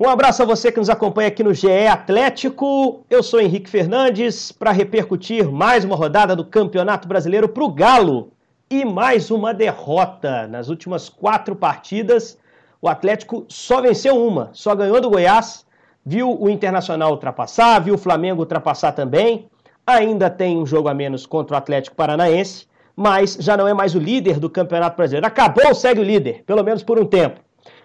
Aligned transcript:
Um 0.00 0.08
abraço 0.08 0.42
a 0.42 0.46
você 0.46 0.72
que 0.72 0.78
nos 0.78 0.88
acompanha 0.88 1.28
aqui 1.28 1.44
no 1.44 1.52
GE 1.52 1.86
Atlético. 1.86 3.04
Eu 3.10 3.22
sou 3.22 3.38
Henrique 3.38 3.68
Fernandes 3.68 4.50
para 4.50 4.72
repercutir 4.72 5.52
mais 5.52 5.84
uma 5.84 5.94
rodada 5.94 6.34
do 6.34 6.46
Campeonato 6.46 7.06
Brasileiro 7.06 7.46
para 7.46 7.62
o 7.62 7.70
Galo 7.70 8.32
e 8.70 8.86
mais 8.86 9.30
uma 9.30 9.52
derrota. 9.52 10.48
Nas 10.48 10.70
últimas 10.70 11.10
quatro 11.10 11.54
partidas, 11.54 12.38
o 12.80 12.88
Atlético 12.88 13.44
só 13.48 13.82
venceu 13.82 14.16
uma, 14.16 14.48
só 14.54 14.74
ganhou 14.74 14.98
do 14.98 15.10
Goiás. 15.10 15.66
Viu 16.06 16.40
o 16.40 16.48
Internacional 16.48 17.10
ultrapassar, 17.10 17.78
viu 17.80 17.94
o 17.94 17.98
Flamengo 17.98 18.40
ultrapassar 18.40 18.92
também. 18.92 19.46
Ainda 19.86 20.30
tem 20.30 20.56
um 20.56 20.64
jogo 20.64 20.88
a 20.88 20.94
menos 20.94 21.26
contra 21.26 21.54
o 21.54 21.58
Atlético 21.58 21.94
Paranaense, 21.94 22.66
mas 22.96 23.36
já 23.38 23.58
não 23.58 23.68
é 23.68 23.74
mais 23.74 23.94
o 23.94 23.98
líder 23.98 24.40
do 24.40 24.48
Campeonato 24.48 24.96
Brasileiro. 24.96 25.26
Acabou, 25.26 25.74
segue 25.74 26.00
o 26.00 26.04
líder, 26.04 26.44
pelo 26.46 26.64
menos 26.64 26.82
por 26.82 26.98
um 26.98 27.04
tempo. 27.04 27.40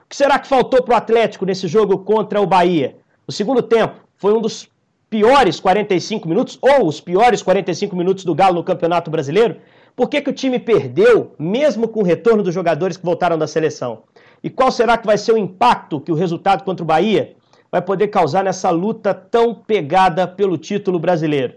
O 0.07 0.09
que 0.09 0.15
será 0.15 0.39
que 0.39 0.47
faltou 0.47 0.81
para 0.81 0.93
o 0.93 0.97
Atlético 0.97 1.45
nesse 1.45 1.67
jogo 1.67 1.97
contra 1.97 2.39
o 2.39 2.47
Bahia? 2.47 2.95
O 3.27 3.31
segundo 3.31 3.61
tempo 3.61 3.95
foi 4.15 4.33
um 4.33 4.39
dos 4.39 4.69
piores 5.09 5.59
45 5.59 6.29
minutos, 6.29 6.57
ou 6.61 6.87
os 6.87 7.01
piores 7.01 7.41
45 7.41 7.93
minutos 7.93 8.23
do 8.23 8.33
Galo 8.33 8.55
no 8.55 8.63
Campeonato 8.63 9.11
Brasileiro. 9.11 9.57
Por 9.97 10.07
que, 10.07 10.21
que 10.21 10.29
o 10.29 10.33
time 10.33 10.59
perdeu, 10.59 11.35
mesmo 11.37 11.89
com 11.89 11.99
o 11.99 12.05
retorno 12.05 12.41
dos 12.41 12.53
jogadores 12.53 12.95
que 12.95 13.03
voltaram 13.03 13.37
da 13.37 13.47
seleção? 13.47 14.03
E 14.41 14.49
qual 14.49 14.71
será 14.71 14.97
que 14.97 15.05
vai 15.05 15.17
ser 15.17 15.33
o 15.33 15.37
impacto 15.37 15.99
que 15.99 16.11
o 16.11 16.15
resultado 16.15 16.63
contra 16.63 16.85
o 16.85 16.87
Bahia 16.87 17.35
vai 17.69 17.81
poder 17.81 18.07
causar 18.07 18.45
nessa 18.45 18.69
luta 18.69 19.13
tão 19.13 19.53
pegada 19.53 20.25
pelo 20.25 20.57
título 20.57 20.99
brasileiro? 20.99 21.55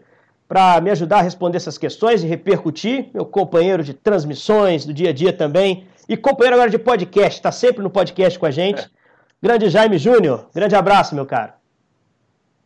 Para 0.49 0.81
me 0.81 0.91
ajudar 0.91 1.19
a 1.19 1.23
responder 1.23 1.59
essas 1.59 1.79
questões 1.79 2.25
e 2.25 2.27
repercutir, 2.27 3.11
meu 3.15 3.25
companheiro 3.25 3.85
de 3.85 3.95
transmissões 3.95 4.85
do 4.85 4.93
dia 4.93 5.11
a 5.11 5.13
dia 5.13 5.33
também, 5.33 5.87
e 6.11 6.17
companheiro 6.17 6.57
agora 6.57 6.69
de 6.69 6.77
podcast, 6.77 7.39
está 7.39 7.53
sempre 7.53 7.85
no 7.85 7.89
podcast 7.89 8.37
com 8.37 8.45
a 8.45 8.51
gente. 8.51 8.91
Grande 9.41 9.71
Jaime 9.71 9.97
Júnior, 9.97 10.49
grande 10.53 10.75
abraço, 10.75 11.15
meu 11.15 11.25
caro. 11.25 11.53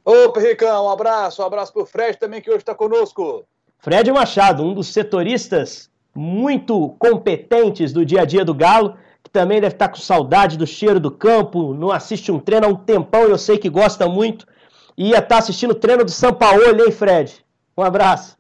Opa, 0.03 0.41
Ricão, 0.41 0.87
um 0.87 0.89
abraço, 0.89 1.42
um 1.42 1.45
abraço 1.45 1.70
pro 1.70 1.84
Fred 1.84 2.17
também 2.17 2.41
que 2.41 2.48
hoje 2.48 2.61
está 2.61 2.75
conosco. 2.75 3.45
Fred 3.81 4.11
Machado, 4.11 4.64
um 4.64 4.73
dos 4.73 4.86
setoristas 4.86 5.91
muito 6.14 6.97
competentes 6.98 7.92
do 7.92 8.03
dia 8.03 8.23
a 8.23 8.25
dia 8.25 8.47
do 8.47 8.55
Galo, 8.55 8.97
que 9.23 9.28
também 9.31 9.61
deve 9.61 9.75
estar 9.75 9.89
tá 9.89 9.92
com 9.92 10.01
saudade 10.01 10.56
do 10.56 10.67
cheiro 10.67 10.98
do 10.98 11.11
campo, 11.11 11.75
não 11.75 11.92
assiste 11.92 12.33
um 12.33 12.41
treino 12.41 12.64
há 12.64 12.70
um 12.70 12.77
tempão, 12.77 13.25
eu 13.25 13.36
sei 13.36 13.58
que 13.58 13.69
gosta 13.69 14.08
muito. 14.08 14.47
E 14.97 15.11
ia 15.11 15.17
estar 15.17 15.29
tá 15.29 15.39
assistindo 15.39 15.73
o 15.73 15.75
treino 15.75 16.03
do 16.03 16.11
São 16.11 16.33
Paulo, 16.33 16.62
hein, 16.64 16.91
Fred? 16.91 17.45
Um 17.77 17.83
abraço. 17.83 18.39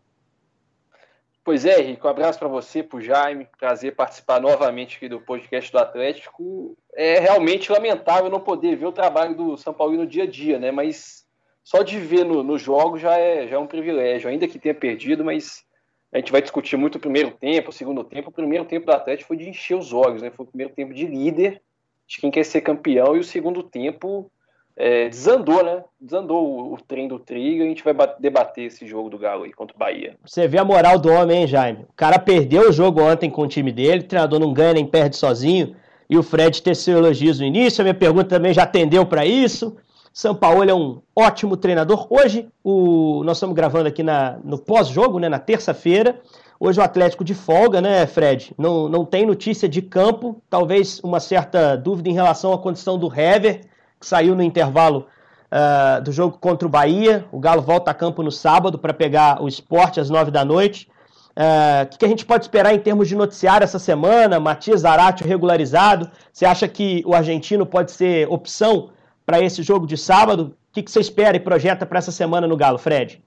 Pois 1.44 1.66
é, 1.66 1.78
Henrique, 1.78 2.06
um 2.06 2.08
abraço 2.08 2.38
para 2.38 2.48
você, 2.48 2.82
para 2.82 2.96
o 2.96 3.02
Jaime. 3.02 3.46
Prazer 3.58 3.94
participar 3.94 4.40
novamente 4.40 4.96
aqui 4.96 5.10
do 5.10 5.20
podcast 5.20 5.70
do 5.70 5.78
Atlético. 5.78 6.74
É 6.94 7.18
realmente 7.18 7.70
lamentável 7.70 8.30
não 8.30 8.40
poder 8.40 8.76
ver 8.76 8.86
o 8.86 8.92
trabalho 8.92 9.36
do 9.36 9.54
São 9.58 9.74
Paulo 9.74 9.94
no 9.94 10.06
dia 10.06 10.22
a 10.22 10.26
dia, 10.26 10.58
né? 10.58 10.70
Mas 10.70 11.26
só 11.62 11.82
de 11.82 11.98
ver 11.98 12.24
no, 12.24 12.42
no 12.42 12.56
jogo 12.56 12.98
já 12.98 13.18
é, 13.18 13.46
já 13.46 13.56
é 13.56 13.58
um 13.58 13.66
privilégio, 13.66 14.30
ainda 14.30 14.48
que 14.48 14.58
tenha 14.58 14.74
perdido, 14.74 15.22
mas 15.22 15.66
a 16.10 16.16
gente 16.16 16.32
vai 16.32 16.40
discutir 16.40 16.78
muito 16.78 16.96
o 16.96 17.00
primeiro 17.00 17.32
tempo, 17.32 17.68
o 17.68 17.72
segundo 17.74 18.02
tempo. 18.02 18.30
O 18.30 18.32
primeiro 18.32 18.64
tempo 18.64 18.86
do 18.86 18.92
Atlético 18.92 19.28
foi 19.28 19.36
de 19.36 19.46
encher 19.46 19.76
os 19.76 19.92
olhos, 19.92 20.22
né? 20.22 20.30
Foi 20.30 20.46
o 20.46 20.48
primeiro 20.48 20.72
tempo 20.72 20.94
de 20.94 21.06
líder, 21.06 21.60
de 22.06 22.22
quem 22.22 22.30
quer 22.30 22.44
ser 22.44 22.62
campeão, 22.62 23.16
e 23.16 23.20
o 23.20 23.24
segundo 23.24 23.62
tempo 23.62 24.30
é, 24.76 25.08
desandou, 25.08 25.64
né? 25.64 25.84
Desandou 26.00 26.44
o, 26.44 26.74
o 26.74 26.78
trem 26.80 27.06
do 27.06 27.18
Trigo. 27.18 27.62
A 27.62 27.66
gente 27.66 27.84
vai 27.84 27.94
debater 28.18 28.64
esse 28.64 28.86
jogo 28.86 29.08
do 29.08 29.18
Galo 29.18 29.44
aí 29.44 29.52
contra 29.52 29.74
o 29.74 29.78
Bahia. 29.78 30.16
Você 30.24 30.48
vê 30.48 30.58
a 30.58 30.64
moral 30.64 30.98
do 30.98 31.10
homem, 31.10 31.42
hein, 31.42 31.46
Jaime? 31.46 31.82
O 31.82 31.94
cara 31.94 32.18
perdeu 32.18 32.68
o 32.68 32.72
jogo 32.72 33.00
ontem 33.00 33.30
com 33.30 33.42
o 33.42 33.48
time 33.48 33.70
dele, 33.70 34.00
o 34.00 34.08
treinador 34.08 34.40
não 34.40 34.52
ganha 34.52 34.74
nem 34.74 34.86
perde 34.86 35.16
sozinho. 35.16 35.76
E 36.10 36.18
o 36.18 36.22
Fred 36.22 36.60
teceu 36.60 36.98
elogios 36.98 37.38
no 37.38 37.46
início. 37.46 37.80
A 37.80 37.84
minha 37.84 37.94
pergunta 37.94 38.28
também 38.28 38.52
já 38.52 38.64
atendeu 38.64 39.06
para 39.06 39.24
isso. 39.24 39.76
São 40.12 40.34
Paulo 40.34 40.68
é 40.68 40.74
um 40.74 41.00
ótimo 41.16 41.56
treinador. 41.56 42.06
Hoje, 42.10 42.48
o, 42.62 43.22
nós 43.24 43.38
estamos 43.38 43.56
gravando 43.56 43.88
aqui 43.88 44.02
na, 44.02 44.38
no 44.44 44.58
pós-jogo, 44.58 45.18
né, 45.18 45.28
na 45.28 45.38
terça-feira. 45.38 46.20
Hoje 46.60 46.78
o 46.78 46.82
Atlético 46.82 47.24
de 47.24 47.34
folga, 47.34 47.80
né, 47.80 48.06
Fred? 48.06 48.52
Não, 48.56 48.88
não 48.88 49.04
tem 49.04 49.24
notícia 49.24 49.68
de 49.68 49.80
campo. 49.80 50.40
Talvez 50.48 51.00
uma 51.02 51.20
certa 51.20 51.76
dúvida 51.76 52.10
em 52.10 52.12
relação 52.12 52.52
à 52.52 52.58
condição 52.58 52.98
do 52.98 53.08
Hever 53.08 53.62
saiu 54.06 54.34
no 54.34 54.42
intervalo 54.42 55.06
uh, 55.50 56.02
do 56.02 56.12
jogo 56.12 56.38
contra 56.38 56.66
o 56.66 56.70
Bahia. 56.70 57.24
O 57.30 57.38
Galo 57.38 57.62
volta 57.62 57.90
a 57.90 57.94
campo 57.94 58.22
no 58.22 58.30
sábado 58.30 58.78
para 58.78 58.92
pegar 58.92 59.42
o 59.42 59.48
esporte 59.48 60.00
às 60.00 60.10
nove 60.10 60.30
da 60.30 60.44
noite. 60.44 60.88
O 61.36 61.94
uh, 61.94 61.98
que, 61.98 62.04
a 62.04 62.08
gente 62.08 62.24
pode 62.24 62.44
esperar 62.44 62.74
em 62.74 62.78
termos 62.78 63.08
de 63.08 63.16
noticiário 63.16 63.64
essa 63.64 63.78
semana? 63.78 64.38
Matias 64.38 64.80
Zarate 64.80 65.24
regularizado. 65.24 66.10
Você 66.32 66.44
acha 66.44 66.68
que 66.68 67.02
o 67.04 67.14
argentino 67.14 67.66
pode 67.66 67.90
ser 67.92 68.28
opção 68.30 68.90
para 69.26 69.40
esse 69.40 69.62
jogo 69.62 69.86
de 69.86 69.96
sábado? 69.96 70.56
O 70.70 70.72
que, 70.72 70.82
que 70.82 70.90
você 70.90 71.00
espera 71.00 71.36
e 71.36 71.40
projeta 71.40 71.84
para 71.84 71.98
essa 71.98 72.12
semana 72.12 72.46
no 72.46 72.56
Galo, 72.56 72.78
Fred? 72.78 73.22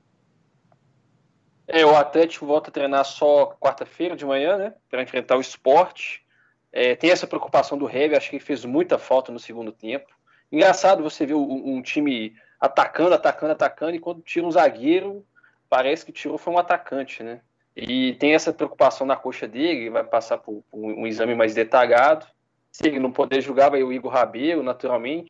É, 1.67 1.85
o 1.85 1.95
Atlético 1.97 2.45
volta 2.45 2.69
a 2.69 2.73
treinar 2.73 3.03
só 3.03 3.57
quarta-feira 3.59 4.15
de 4.15 4.25
manhã, 4.25 4.57
né? 4.57 4.73
Para 4.89 5.03
enfrentar 5.03 5.35
o 5.35 5.41
esporte. 5.41 6.25
É, 6.71 6.95
tem 6.95 7.11
essa 7.11 7.27
preocupação 7.27 7.77
do 7.77 7.89
Heavy, 7.89 8.15
acho 8.15 8.29
que 8.29 8.37
ele 8.37 8.43
fez 8.43 8.63
muita 8.63 8.97
falta 8.97 9.31
no 9.31 9.39
segundo 9.39 9.71
tempo. 9.71 10.16
Engraçado 10.51 11.03
você 11.03 11.25
ver 11.25 11.33
um, 11.33 11.75
um, 11.75 11.81
time 11.81 12.35
atacando, 12.59 13.13
atacando, 13.13 13.51
atacando, 13.51 13.95
e 13.95 13.99
quando 13.99 14.21
tira 14.21 14.45
um 14.45 14.51
zagueiro, 14.51 15.25
parece 15.69 16.05
que 16.05 16.11
tirou 16.11 16.37
foi 16.37 16.53
um 16.53 16.57
atacante, 16.57 17.23
né? 17.23 17.41
E 17.75 18.13
tem 18.15 18.33
essa 18.33 18.51
preocupação 18.51 19.05
na 19.05 19.15
coxa 19.15 19.47
dele, 19.47 19.89
vai 19.89 20.03
passar 20.03 20.37
por, 20.39 20.63
um 20.73 21.05
exame 21.05 21.35
mais 21.35 21.53
detalhado. 21.53 22.25
Se 22.71 22.87
ele 22.87 22.99
não 22.99 23.11
poder 23.11 23.41
jogar, 23.41 23.69
vai 23.69 23.83
o 23.83 23.93
Igor 23.93 24.11
Rabelo, 24.11 24.63
naturalmente. 24.63 25.29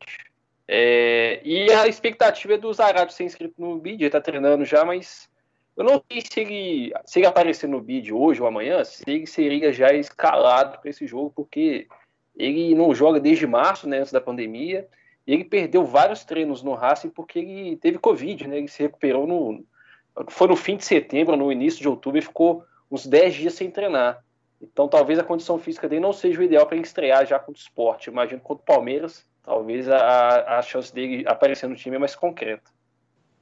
É, 0.66 1.40
e 1.42 1.70
a 1.72 1.86
expectativa 1.86 2.54
é 2.54 2.58
do 2.58 2.72
Zarate 2.72 3.14
ser 3.14 3.24
inscrito 3.24 3.54
no 3.58 3.78
bid, 3.78 4.02
ele 4.02 4.10
tá 4.10 4.20
treinando 4.20 4.64
já, 4.64 4.84
mas 4.84 5.28
eu 5.74 5.84
não 5.84 6.02
sei 6.10 6.20
se 6.20 6.40
ele, 6.40 6.92
se 7.06 7.20
ele 7.20 7.26
aparecer 7.26 7.68
no 7.68 7.80
bid 7.80 8.12
hoje 8.12 8.42
ou 8.42 8.48
amanhã, 8.48 8.84
se 8.84 9.02
ele 9.06 9.26
seria 9.26 9.72
já 9.72 9.92
escalado 9.92 10.78
para 10.78 10.90
esse 10.90 11.06
jogo, 11.06 11.32
porque 11.34 11.86
ele 12.36 12.74
não 12.74 12.94
joga 12.94 13.18
desde 13.18 13.46
março, 13.46 13.88
né, 13.88 13.98
antes 13.98 14.12
da 14.12 14.20
pandemia, 14.20 14.86
e 15.28 15.34
ele 15.34 15.44
perdeu 15.44 15.84
vários 15.84 16.24
treinos 16.24 16.62
no 16.62 16.72
Racing 16.72 17.10
porque 17.10 17.38
ele 17.38 17.76
teve 17.76 17.98
Covid, 17.98 18.48
né? 18.48 18.56
Ele 18.56 18.66
se 18.66 18.82
recuperou 18.82 19.26
no. 19.26 19.62
Foi 20.28 20.48
no 20.48 20.56
fim 20.56 20.78
de 20.78 20.86
setembro, 20.86 21.36
no 21.36 21.52
início 21.52 21.82
de 21.82 21.88
outubro, 21.88 22.18
e 22.18 22.22
ficou 22.22 22.64
uns 22.90 23.06
10 23.06 23.34
dias 23.34 23.52
sem 23.52 23.70
treinar. 23.70 24.24
Então 24.60 24.88
talvez 24.88 25.18
a 25.18 25.22
condição 25.22 25.58
física 25.58 25.86
dele 25.86 26.00
não 26.00 26.14
seja 26.14 26.40
o 26.40 26.42
ideal 26.42 26.66
para 26.66 26.76
ele 26.76 26.86
estrear 26.86 27.26
já 27.26 27.38
contra 27.38 27.60
o 27.60 27.62
esporte. 27.62 28.08
Imagino 28.08 28.40
contra 28.40 28.62
o 28.62 28.64
Palmeiras, 28.64 29.28
talvez 29.42 29.86
a, 29.90 30.58
a 30.58 30.62
chance 30.62 30.92
dele 30.92 31.24
aparecer 31.28 31.68
no 31.68 31.76
time 31.76 31.96
é 31.96 31.98
mais 31.98 32.16
concreta. 32.16 32.70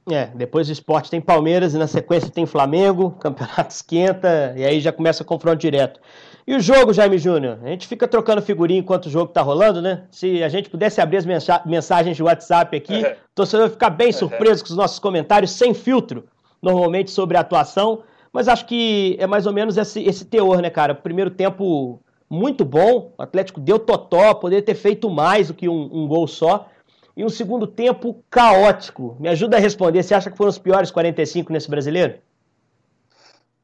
É, 0.09 0.27
depois 0.27 0.67
do 0.67 0.73
esporte 0.73 1.09
tem 1.11 1.19
Palmeiras 1.19 1.73
e 1.73 1.77
na 1.77 1.87
sequência 1.87 2.31
tem 2.31 2.45
Flamengo, 2.45 3.11
campeonato 3.19 3.73
esquenta, 3.73 4.53
e 4.55 4.63
aí 4.63 4.79
já 4.79 4.91
começa 4.91 5.21
o 5.21 5.25
confronto 5.25 5.57
direto. 5.57 5.99
E 6.47 6.55
o 6.55 6.61
jogo, 6.61 6.93
Jaime 6.93 7.17
Júnior? 7.17 7.59
A 7.61 7.67
gente 7.67 7.85
fica 7.87 8.07
trocando 8.07 8.41
figurinha 8.41 8.79
enquanto 8.79 9.07
o 9.07 9.09
jogo 9.09 9.33
tá 9.33 9.41
rolando, 9.41 9.81
né? 9.81 10.03
Se 10.09 10.41
a 10.41 10.47
gente 10.47 10.69
pudesse 10.69 11.01
abrir 11.01 11.17
as 11.17 11.25
mensagens 11.65 12.15
de 12.15 12.23
WhatsApp 12.23 12.77
aqui, 12.77 13.01
o 13.03 13.35
torcedor 13.35 13.65
vai 13.65 13.73
ficar 13.73 13.89
bem 13.89 14.13
surpreso 14.13 14.63
com 14.63 14.69
os 14.69 14.77
nossos 14.77 14.97
comentários, 14.97 15.51
sem 15.51 15.73
filtro, 15.73 16.23
normalmente 16.61 17.11
sobre 17.11 17.35
a 17.35 17.41
atuação. 17.41 18.01
Mas 18.31 18.47
acho 18.47 18.65
que 18.65 19.17
é 19.19 19.27
mais 19.27 19.45
ou 19.45 19.51
menos 19.51 19.75
esse, 19.75 20.01
esse 20.03 20.23
teor, 20.23 20.61
né, 20.61 20.69
cara? 20.69 20.95
Primeiro 20.95 21.31
tempo 21.31 21.99
muito 22.29 22.63
bom, 22.63 23.13
o 23.17 23.21
Atlético 23.21 23.59
deu 23.59 23.77
totó, 23.77 24.33
poderia 24.33 24.63
ter 24.63 24.75
feito 24.75 25.09
mais 25.09 25.49
do 25.49 25.53
que 25.53 25.67
um, 25.67 25.89
um 25.91 26.07
gol 26.07 26.27
só. 26.27 26.69
E 27.17 27.25
um 27.25 27.29
segundo 27.29 27.65
tempo 27.65 28.23
caótico. 28.29 29.17
Me 29.19 29.27
ajuda 29.27 29.57
a 29.57 29.59
responder, 29.59 30.03
você 30.03 30.13
acha 30.13 30.29
que 30.29 30.37
foram 30.37 30.51
os 30.51 30.59
piores 30.59 30.91
45 30.91 31.51
nesse 31.51 31.67
brasileiro? 31.67 32.19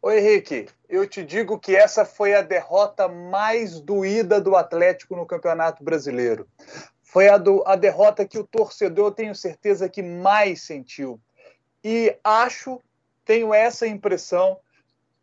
Oi, 0.01 0.17
Henrique, 0.17 0.69
eu 0.89 1.07
te 1.07 1.23
digo 1.23 1.59
que 1.59 1.75
essa 1.75 2.03
foi 2.03 2.33
a 2.33 2.41
derrota 2.41 3.07
mais 3.07 3.79
doída 3.79 4.41
do 4.41 4.55
Atlético 4.55 5.15
no 5.15 5.23
Campeonato 5.23 5.83
Brasileiro. 5.83 6.47
Foi 7.03 7.29
a, 7.29 7.37
do, 7.37 7.63
a 7.67 7.75
derrota 7.75 8.25
que 8.25 8.39
o 8.39 8.43
torcedor, 8.43 9.09
eu 9.09 9.11
tenho 9.11 9.35
certeza, 9.35 9.87
que 9.87 10.01
mais 10.01 10.63
sentiu. 10.63 11.19
E 11.83 12.17
acho, 12.23 12.81
tenho 13.23 13.53
essa 13.53 13.85
impressão, 13.85 14.57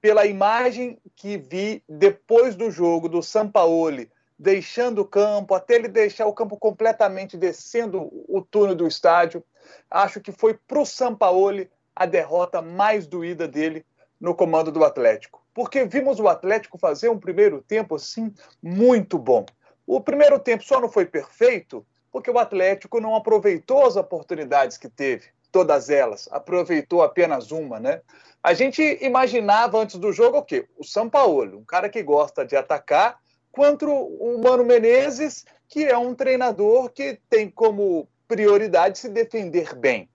pela 0.00 0.24
imagem 0.24 0.98
que 1.16 1.36
vi 1.36 1.82
depois 1.88 2.54
do 2.54 2.70
jogo 2.70 3.08
do 3.08 3.24
Sampaoli, 3.24 4.08
deixando 4.40 5.02
o 5.02 5.04
campo, 5.04 5.54
até 5.54 5.74
ele 5.74 5.86
deixar 5.86 6.24
o 6.24 6.32
campo 6.32 6.56
completamente 6.56 7.36
descendo 7.36 8.10
o 8.26 8.40
túnel 8.40 8.74
do 8.74 8.88
estádio. 8.88 9.44
Acho 9.90 10.18
que 10.18 10.32
foi 10.32 10.54
para 10.54 10.80
o 10.80 10.86
Sampaoli 10.86 11.70
a 11.94 12.06
derrota 12.06 12.62
mais 12.62 13.06
doída 13.06 13.46
dele 13.46 13.84
no 14.18 14.34
comando 14.34 14.72
do 14.72 14.82
Atlético. 14.82 15.44
Porque 15.52 15.84
vimos 15.84 16.18
o 16.18 16.26
Atlético 16.26 16.78
fazer 16.78 17.10
um 17.10 17.18
primeiro 17.18 17.60
tempo 17.60 17.96
assim 17.96 18.32
muito 18.62 19.18
bom. 19.18 19.44
O 19.86 20.00
primeiro 20.00 20.38
tempo 20.38 20.64
só 20.64 20.80
não 20.80 20.88
foi 20.88 21.04
perfeito 21.04 21.84
porque 22.10 22.30
o 22.30 22.38
Atlético 22.38 22.98
não 22.98 23.14
aproveitou 23.14 23.84
as 23.84 23.96
oportunidades 23.96 24.78
que 24.78 24.88
teve, 24.88 25.26
todas 25.52 25.90
elas, 25.90 26.28
aproveitou 26.32 27.02
apenas 27.02 27.52
uma, 27.52 27.78
né? 27.78 28.00
A 28.42 28.54
gente 28.54 28.82
imaginava 29.02 29.78
antes 29.78 29.96
do 29.96 30.10
jogo 30.12 30.38
o 30.38 30.42
quê? 30.42 30.66
O 30.78 30.82
São 30.82 31.10
Paulo, 31.10 31.58
um 31.58 31.64
cara 31.64 31.90
que 31.90 32.02
gosta 32.02 32.44
de 32.44 32.56
atacar, 32.56 33.20
contra 33.52 33.88
o 33.88 34.40
Mano 34.42 34.64
Menezes, 34.64 35.44
que 35.68 35.84
é 35.84 35.96
um 35.96 36.14
treinador 36.14 36.90
que 36.90 37.18
tem 37.28 37.50
como 37.50 38.08
prioridade 38.26 38.98
se 38.98 39.08
defender 39.08 39.74
bem. 39.74 40.08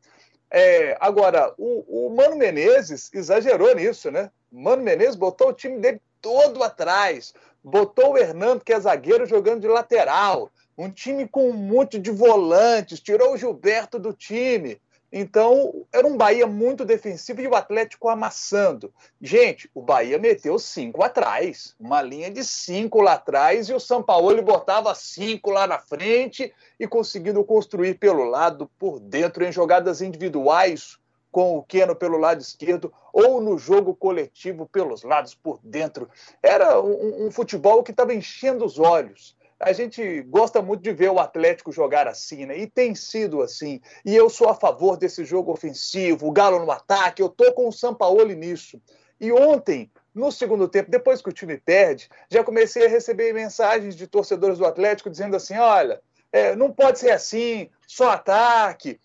É, 0.50 0.96
agora, 1.00 1.54
o, 1.58 2.08
o, 2.08 2.16
Mano 2.16 2.36
Menezes 2.36 3.10
exagerou 3.14 3.76
nisso, 3.76 4.10
né? 4.12 4.32
Mano 4.52 4.84
Menezes 4.84 5.16
botou 5.16 5.50
o 5.50 5.54
time 5.54 5.80
dele 5.80 6.02
todo 6.22 6.64
atrás, 6.64 7.34
botou 7.64 8.14
o 8.14 8.18
Hernando, 8.18 8.64
que 8.64 8.72
é 8.72 8.80
zagueiro, 8.80 9.26
jogando 9.26 9.62
de 9.62 9.68
lateral, 9.68 10.50
um 10.78 10.90
time 10.90 11.28
com 11.28 11.50
um 11.50 11.54
monte 11.54 12.00
de 12.00 12.12
volantes, 12.12 13.00
tirou 13.00 13.34
o 13.34 13.38
Gilberto 13.38 13.98
do 13.98 14.14
time. 14.14 14.80
Então, 15.12 15.86
era 15.94 16.06
um 16.06 16.18
Bahia 16.18 16.46
muito 16.46 16.84
defensivo 16.84 17.42
e 17.42 17.48
o 17.48 17.56
Atlético 17.56 18.10
amassando. 18.10 18.94
Gente, 19.22 19.70
o 19.74 19.82
Bahia 19.82 20.18
meteu 20.18 20.60
cinco 20.60 21.04
atrás, 21.04 21.76
uma 21.80 22.02
linha 22.02 22.30
de 22.30 22.44
cinco 22.44 23.02
lá 23.02 23.14
atrás, 23.14 23.70
e 23.70 23.74
o 23.74 23.80
São 23.80 24.04
Paulo 24.04 24.42
botava 24.42 24.94
cinco 24.94 25.52
lá 25.52 25.66
na 25.68 25.80
frente 25.80 26.54
e 26.80 26.88
conseguindo 26.88 27.44
construir 27.44 27.96
pelo 27.96 28.26
lado, 28.26 28.70
por 28.78 29.00
dentro, 29.00 29.46
em 29.46 29.52
jogadas 29.52 30.02
individuais, 30.02 30.98
com 31.32 31.58
o 31.58 31.64
Keno 31.64 31.96
pelo 31.96 32.18
lado 32.18 32.42
esquerdo, 32.42 32.94
ou 33.14 33.42
no 33.42 33.58
jogo 33.58 33.96
coletivo 33.96 34.66
pelos 34.66 35.04
lados 35.04 35.36
por 35.36 35.60
dentro. 35.64 36.10
Era 36.42 36.82
um, 36.82 37.28
um 37.28 37.32
futebol 37.32 37.84
que 37.84 37.92
estava 37.92 38.14
enchendo 38.14 38.66
os 38.66 38.80
olhos 38.80 39.36
a 39.60 39.72
gente 39.72 40.22
gosta 40.24 40.62
muito 40.62 40.82
de 40.82 40.92
ver 40.92 41.10
o 41.10 41.20
Atlético 41.20 41.72
jogar 41.72 42.08
assim, 42.08 42.46
né? 42.46 42.58
E 42.58 42.68
tem 42.68 42.94
sido 42.94 43.42
assim. 43.42 43.82
E 44.04 44.16
eu 44.16 44.30
sou 44.30 44.50
a 44.50 44.56
favor 44.56 44.98
desse 44.98 45.24
jogo 45.24 45.52
ofensivo, 45.52 46.28
o 46.28 46.32
Galo 46.32 46.64
no 46.64 46.72
ataque, 46.72 47.22
eu 47.22 47.30
tô 47.30 47.54
com 47.54 47.68
o 47.68 47.72
Sampaoli 47.72 48.36
nisso. 48.36 48.82
E 49.20 49.32
ontem, 49.32 49.90
no 50.14 50.32
segundo 50.32 50.68
tempo, 50.68 50.92
depois 50.92 51.22
que 51.22 51.30
o 51.30 51.34
time 51.34 51.58
perde, 51.58 52.10
já 52.30 52.44
comecei 52.44 52.86
a 52.86 52.90
receber 52.90 53.34
mensagens 53.34 53.96
de 53.96 54.08
torcedores 54.08 54.58
do 54.58 54.66
Atlético 54.66 55.10
dizendo 55.10 55.36
assim: 55.36 55.58
olha, 55.58 56.02
é, 56.32 56.56
não 56.56 56.72
pode 56.72 57.00
ser 57.00 57.12
assim, 57.12 57.70
só 57.88 58.10
ataque. 58.10 59.00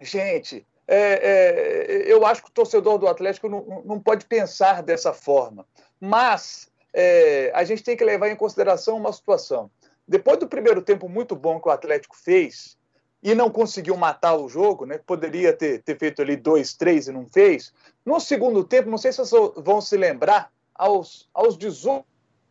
Gente, 0.00 0.64
é, 0.86 0.96
é, 0.96 2.12
eu 2.12 2.24
acho 2.24 2.42
que 2.42 2.48
o 2.48 2.52
torcedor 2.52 2.96
do 2.96 3.08
Atlético 3.08 3.48
não, 3.48 3.82
não 3.84 4.00
pode 4.00 4.24
pensar 4.24 4.82
dessa 4.82 5.12
forma. 5.12 5.66
Mas 6.00 6.70
é, 6.92 7.50
a 7.54 7.64
gente 7.64 7.82
tem 7.82 7.96
que 7.96 8.04
levar 8.04 8.28
em 8.28 8.36
consideração 8.36 8.96
uma 8.96 9.12
situação. 9.12 9.70
Depois 10.10 10.40
do 10.40 10.48
primeiro 10.48 10.82
tempo 10.82 11.08
muito 11.08 11.36
bom 11.36 11.60
que 11.60 11.68
o 11.68 11.70
Atlético 11.70 12.16
fez 12.16 12.76
e 13.22 13.32
não 13.32 13.48
conseguiu 13.48 13.96
matar 13.96 14.34
o 14.34 14.48
jogo, 14.48 14.84
né? 14.84 14.98
Poderia 14.98 15.52
ter, 15.52 15.84
ter 15.84 15.96
feito 15.96 16.20
ali 16.20 16.34
dois, 16.34 16.74
três 16.74 17.06
e 17.06 17.12
não 17.12 17.28
fez. 17.28 17.72
No 18.04 18.18
segundo 18.18 18.64
tempo, 18.64 18.90
não 18.90 18.98
sei 18.98 19.12
se 19.12 19.18
vocês 19.18 19.52
vão 19.58 19.80
se 19.80 19.96
lembrar, 19.96 20.52
aos, 20.74 21.28
aos 21.32 21.56
18, 21.56 22.04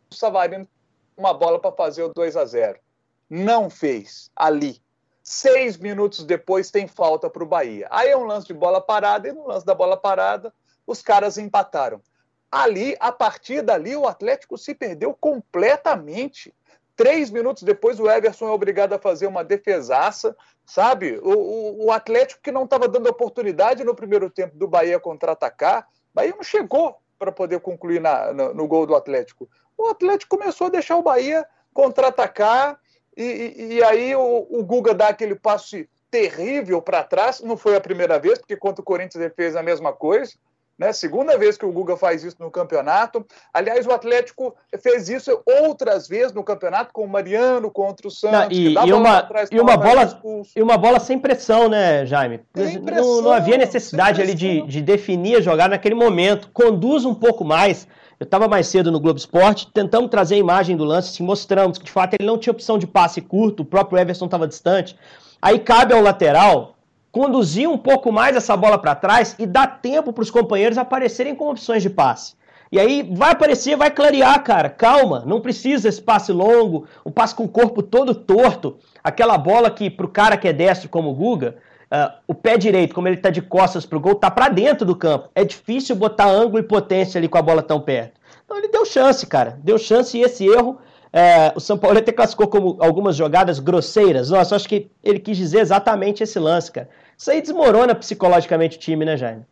o 0.10 0.16
Savarino 0.16 0.66
uma 1.18 1.34
bola 1.34 1.60
para 1.60 1.76
fazer 1.76 2.02
o 2.04 2.14
2 2.14 2.38
a 2.38 2.46
0 2.46 2.80
Não 3.30 3.70
fez 3.70 4.32
ali. 4.34 4.82
Seis 5.22 5.76
minutos 5.76 6.24
depois 6.24 6.72
tem 6.72 6.88
falta 6.88 7.30
para 7.30 7.44
o 7.44 7.46
Bahia. 7.46 7.90
Aí 7.92 8.08
é 8.08 8.16
um 8.16 8.24
lance 8.24 8.48
de 8.48 8.54
bola 8.54 8.80
parada 8.80 9.28
e 9.28 9.34
no 9.34 9.46
lance 9.46 9.66
da 9.66 9.76
bola 9.76 9.98
parada 9.98 10.54
os 10.88 11.02
caras 11.02 11.38
empataram. 11.38 12.02
Ali, 12.50 12.96
a 13.02 13.12
partir 13.12 13.62
dali, 13.62 13.98
o 13.98 14.08
Atlético 14.08 14.58
se 14.58 14.74
perdeu 14.74 15.14
completamente. 15.14 16.54
Três 17.00 17.32
minutos 17.32 17.64
depois, 17.64 17.98
o 17.98 18.12
Everson 18.12 18.50
é 18.50 18.52
obrigado 18.52 18.92
a 18.92 19.00
fazer 19.00 19.26
uma 19.26 19.42
defesaça, 19.42 20.36
sabe? 20.66 21.18
O, 21.24 21.30
o, 21.30 21.86
o 21.86 21.92
Atlético 21.94 22.42
que 22.44 22.52
não 22.52 22.66
estava 22.66 22.90
dando 22.90 23.08
oportunidade 23.08 23.86
no 23.86 23.96
primeiro 23.96 24.30
tempo 24.30 24.58
do 24.58 24.68
Bahia 24.68 25.00
contra-atacar, 25.00 25.88
Bahia 26.14 26.34
não 26.36 26.44
chegou 26.44 26.98
para 27.18 27.32
poder 27.32 27.62
concluir 27.62 28.02
na, 28.02 28.34
no, 28.34 28.54
no, 28.54 28.68
gol 28.68 28.86
do 28.86 28.94
Atlético. 28.94 29.50
O 29.78 29.88
Atlético 29.88 30.38
começou 30.38 30.68
a 30.68 30.72
deixar 30.72 30.98
o 30.98 31.02
Bahia 31.02 31.48
contra-atacar 31.74 32.78
e, 33.16 33.24
e, 33.24 33.74
e, 33.76 33.84
aí 33.86 34.14
o, 34.14 34.46
o 34.50 34.62
Guga 34.66 34.94
dá 34.94 35.08
aquele 35.08 35.36
passe 35.36 35.90
terrível 36.12 36.82
para 36.82 37.02
trás. 37.02 37.40
Não 37.40 37.56
foi 37.56 37.78
a 37.78 37.82
primeira 37.82 38.20
vez, 38.20 38.40
porque 38.40 38.58
contra 38.58 38.82
o 38.82 38.86
Corinthians 38.86 39.24
ele 39.24 39.34
fez 39.34 39.56
a 39.56 39.64
mesma 39.64 39.94
coisa. 39.94 40.34
Né? 40.80 40.94
Segunda 40.94 41.38
vez 41.38 41.58
que 41.58 41.66
o 41.66 41.72
Guga 41.74 41.98
faz 41.98 42.24
isso 42.24 42.38
no 42.40 42.50
campeonato. 42.50 43.26
Aliás, 43.54 43.86
o 43.86 43.92
Atlético 43.92 44.56
fez 44.82 45.10
isso 45.10 45.42
outras 45.46 46.08
vezes 46.08 46.32
no 46.32 46.42
campeonato, 46.42 46.94
com 46.94 47.04
o 47.04 47.08
Mariano 47.08 47.70
contra 47.70 48.08
o 48.08 48.12
Santos. 48.12 48.58
Não, 48.58 48.84
e, 48.86 48.88
e, 48.88 48.94
uma, 48.94 49.30
e, 49.52 49.60
uma 49.60 49.76
bola, 49.76 50.22
e 50.56 50.62
uma 50.62 50.78
bola 50.78 51.00
sem 51.02 51.20
pressão, 51.20 51.68
né, 51.68 52.06
Jaime? 52.06 52.40
Pressão, 52.54 52.82
não, 53.16 53.22
não, 53.24 53.32
havia 53.34 53.58
necessidade 53.58 54.22
ali 54.22 54.34
de, 54.34 54.62
de 54.62 54.82
definir 54.82 55.36
a 55.36 55.42
jogada 55.42 55.72
naquele 55.72 55.96
momento. 55.96 56.50
Conduz 56.54 57.04
um 57.04 57.14
pouco 57.14 57.44
mais. 57.44 57.86
Eu 58.18 58.24
estava 58.24 58.48
mais 58.48 58.68
cedo 58.68 58.90
no 58.92 59.00
Globo 59.00 59.18
Esporte, 59.18 59.70
tentamos 59.74 60.10
trazer 60.10 60.36
a 60.36 60.40
imagem 60.40 60.76
do 60.76 60.84
lance, 60.84 61.10
assim, 61.10 61.24
mostramos 61.24 61.78
que 61.78 61.86
de 61.86 61.92
fato 61.92 62.16
ele 62.16 62.28
não 62.28 62.38
tinha 62.38 62.52
opção 62.52 62.78
de 62.78 62.86
passe 62.86 63.22
curto, 63.22 63.64
o 63.64 63.66
próprio 63.66 63.98
Everson 63.98 64.26
estava 64.26 64.46
distante. 64.46 64.98
Aí 65.42 65.58
cabe 65.58 65.94
ao 65.94 66.02
lateral 66.02 66.76
conduzir 67.12 67.70
um 67.70 67.78
pouco 67.78 68.12
mais 68.12 68.36
essa 68.36 68.56
bola 68.56 68.78
para 68.78 68.96
trás 68.96 69.36
e 69.40 69.46
dar 69.46 69.82
tempo 69.82 70.14
para 70.14 70.22
os 70.22 70.32
companheiros 70.32 70.78
aparecerem 70.78 71.36
com 71.36 71.50
opções 71.50 71.82
de 71.82 71.90
passe. 71.90 72.38
E 72.72 72.80
aí 72.80 73.02
vai 73.12 73.32
aparecer, 73.32 73.76
vai 73.76 73.90
clarear, 73.90 74.44
cara. 74.44 74.70
Calma, 74.70 75.24
não 75.26 75.42
precisa 75.42 75.90
esse 75.90 76.02
passe 76.02 76.32
longo, 76.32 76.86
um 77.04 77.10
passe 77.10 77.34
com 77.34 77.44
o 77.44 77.50
corpo 77.50 77.82
todo 77.82 78.14
torto. 78.14 78.78
Aquela 79.04 79.38
bola 79.38 79.72
que 79.72 79.90
pro 79.90 80.08
cara 80.08 80.38
que 80.38 80.48
é 80.48 80.54
destro 80.54 80.88
como 80.88 81.10
o 81.10 81.16
Guga, 81.16 81.56
uh, 81.92 82.14
o 82.28 82.36
pé 82.36 82.58
direito, 82.58 82.94
como 82.94 83.08
ele 83.08 83.18
tá 83.18 83.32
de 83.32 83.42
costas 83.42 83.88
pro 83.88 84.00
gol, 84.00 84.14
tá 84.14 84.30
para 84.30 84.50
dentro 84.50 84.86
do 84.86 84.96
campo. 84.96 85.30
É 85.34 85.44
difícil 85.44 85.96
botar 85.96 86.28
ângulo 86.28 86.60
e 86.60 86.64
potência 86.64 87.18
ali 87.18 87.28
com 87.28 87.40
a 87.40 87.42
bola 87.42 87.64
tão 87.64 87.82
perto. 87.82 88.20
Então 88.46 88.58
ele 88.58 88.68
deu 88.68 88.86
chance, 88.86 89.26
cara. 89.26 89.58
Deu 89.64 89.80
chance 89.80 90.16
e 90.16 90.22
esse 90.22 90.46
erro 90.46 90.78
é, 91.12 91.52
o 91.56 91.60
São 91.60 91.78
Paulo 91.78 91.98
até 91.98 92.12
classificou 92.12 92.48
como 92.48 92.78
algumas 92.82 93.16
jogadas 93.16 93.60
grosseiras. 93.60 94.30
Nossa, 94.30 94.56
acho 94.56 94.70
que 94.70 94.92
ele 95.04 95.20
quis 95.20 95.38
dizer 95.38 95.60
exatamente 95.60 96.24
esse 96.24 96.38
lance, 96.40 96.72
cara. 96.72 96.90
Isso 97.18 97.32
aí 97.32 97.42
desmorona 97.42 97.96
psicologicamente 97.96 98.78
o 98.78 98.80
time, 98.80 99.06
né, 99.06 99.18
Jaime? 99.18 99.46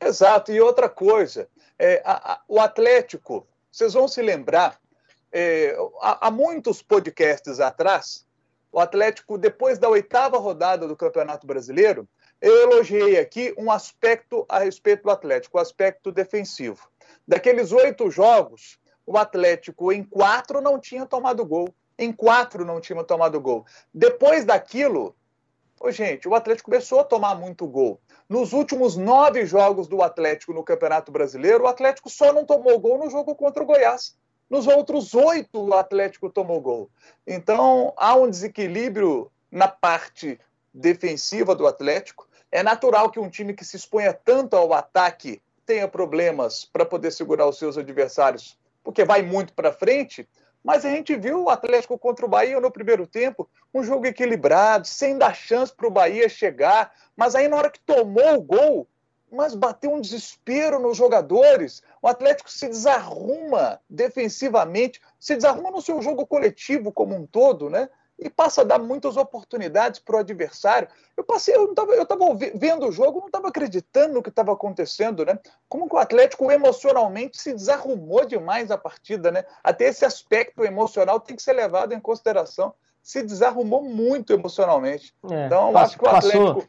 Exato. 0.00 0.52
E 0.52 0.60
outra 0.60 0.88
coisa, 0.88 1.48
é, 1.78 2.02
a, 2.04 2.32
a, 2.32 2.40
o 2.48 2.60
Atlético, 2.60 3.46
vocês 3.70 3.92
vão 3.92 4.08
se 4.08 4.20
lembrar, 4.20 4.78
é, 5.32 5.76
há, 6.00 6.26
há 6.26 6.30
muitos 6.30 6.82
podcasts 6.82 7.60
atrás, 7.60 8.26
o 8.72 8.80
Atlético, 8.80 9.38
depois 9.38 9.78
da 9.78 9.88
oitava 9.88 10.38
rodada 10.38 10.86
do 10.86 10.96
Campeonato 10.96 11.46
Brasileiro, 11.46 12.08
eu 12.40 12.62
elogiei 12.62 13.18
aqui 13.18 13.54
um 13.58 13.70
aspecto 13.70 14.46
a 14.48 14.60
respeito 14.60 15.02
do 15.02 15.10
Atlético, 15.10 15.58
o 15.58 15.60
aspecto 15.60 16.10
defensivo. 16.10 16.88
Daqueles 17.26 17.70
oito 17.70 18.10
jogos, 18.10 18.78
o 19.10 19.18
Atlético 19.18 19.90
em 19.90 20.04
quatro 20.04 20.60
não 20.60 20.78
tinha 20.78 21.04
tomado 21.04 21.44
gol. 21.44 21.74
Em 21.98 22.12
quatro 22.12 22.64
não 22.64 22.80
tinha 22.80 23.02
tomado 23.02 23.40
gol. 23.40 23.66
Depois 23.92 24.44
daquilo, 24.44 25.16
oh, 25.80 25.90
gente, 25.90 26.28
o 26.28 26.34
Atlético 26.36 26.70
começou 26.70 27.00
a 27.00 27.04
tomar 27.04 27.34
muito 27.34 27.66
gol. 27.66 28.00
Nos 28.28 28.52
últimos 28.52 28.96
nove 28.96 29.44
jogos 29.44 29.88
do 29.88 30.00
Atlético 30.00 30.52
no 30.52 30.62
Campeonato 30.62 31.10
Brasileiro, 31.10 31.64
o 31.64 31.66
Atlético 31.66 32.08
só 32.08 32.32
não 32.32 32.44
tomou 32.44 32.78
gol 32.78 32.98
no 32.98 33.10
jogo 33.10 33.34
contra 33.34 33.64
o 33.64 33.66
Goiás. 33.66 34.16
Nos 34.48 34.68
outros 34.68 35.12
oito, 35.12 35.60
o 35.60 35.74
Atlético 35.74 36.30
tomou 36.30 36.60
gol. 36.60 36.88
Então, 37.26 37.92
há 37.96 38.14
um 38.14 38.30
desequilíbrio 38.30 39.28
na 39.50 39.66
parte 39.66 40.38
defensiva 40.72 41.52
do 41.56 41.66
Atlético. 41.66 42.28
É 42.52 42.62
natural 42.62 43.10
que 43.10 43.18
um 43.18 43.28
time 43.28 43.54
que 43.54 43.64
se 43.64 43.74
exponha 43.74 44.12
tanto 44.12 44.54
ao 44.54 44.72
ataque 44.72 45.42
tenha 45.66 45.88
problemas 45.88 46.64
para 46.64 46.86
poder 46.86 47.10
segurar 47.10 47.48
os 47.48 47.58
seus 47.58 47.76
adversários 47.76 48.56
porque 48.82 49.04
vai 49.04 49.22
muito 49.22 49.52
para 49.52 49.72
frente, 49.72 50.28
mas 50.62 50.84
a 50.84 50.90
gente 50.90 51.16
viu 51.16 51.44
o 51.44 51.50
Atlético 51.50 51.98
contra 51.98 52.24
o 52.24 52.28
Bahia 52.28 52.60
no 52.60 52.70
primeiro 52.70 53.06
tempo, 53.06 53.48
um 53.72 53.82
jogo 53.82 54.06
equilibrado, 54.06 54.86
sem 54.86 55.16
dar 55.16 55.34
chance 55.34 55.74
para 55.74 55.86
o 55.86 55.90
Bahia 55.90 56.28
chegar, 56.28 56.92
mas 57.16 57.34
aí 57.34 57.48
na 57.48 57.56
hora 57.56 57.70
que 57.70 57.80
tomou 57.80 58.34
o 58.34 58.42
gol, 58.42 58.88
mas 59.32 59.54
bateu 59.54 59.92
um 59.92 60.00
desespero 60.00 60.78
nos 60.80 60.96
jogadores. 60.96 61.82
O 62.02 62.08
Atlético 62.08 62.50
se 62.50 62.66
desarruma 62.66 63.80
defensivamente, 63.88 65.00
se 65.18 65.36
desarruma 65.36 65.70
no 65.70 65.80
seu 65.80 66.02
jogo 66.02 66.26
coletivo 66.26 66.92
como 66.92 67.14
um 67.14 67.26
todo, 67.26 67.70
né? 67.70 67.88
E 68.20 68.28
passa 68.28 68.60
a 68.60 68.64
dar 68.64 68.78
muitas 68.78 69.16
oportunidades 69.16 69.98
para 69.98 70.16
o 70.16 70.18
adversário. 70.18 70.88
Eu 71.16 71.24
passei, 71.24 71.56
eu 71.56 71.64
estava 71.70 71.92
eu 71.92 72.04
tava 72.04 72.24
vendo 72.54 72.86
o 72.86 72.92
jogo, 72.92 73.20
não 73.20 73.26
estava 73.26 73.48
acreditando 73.48 74.14
no 74.14 74.22
que 74.22 74.28
estava 74.28 74.52
acontecendo, 74.52 75.24
né? 75.24 75.38
Como 75.68 75.88
que 75.88 75.94
o 75.94 75.98
Atlético 75.98 76.50
emocionalmente 76.50 77.40
se 77.40 77.52
desarrumou 77.52 78.26
demais 78.26 78.70
a 78.70 78.76
partida, 78.76 79.30
né? 79.30 79.44
Até 79.64 79.86
esse 79.86 80.04
aspecto 80.04 80.62
emocional 80.62 81.18
tem 81.18 81.34
que 81.34 81.42
ser 81.42 81.54
levado 81.54 81.92
em 81.92 82.00
consideração. 82.00 82.74
Se 83.02 83.22
desarrumou 83.22 83.82
muito 83.82 84.32
emocionalmente. 84.32 85.14
É, 85.30 85.46
então, 85.46 85.76
acho 85.76 85.98
que 85.98 86.04
o 86.04 86.08
Atlético. 86.08 86.44
Passou, 86.44 86.68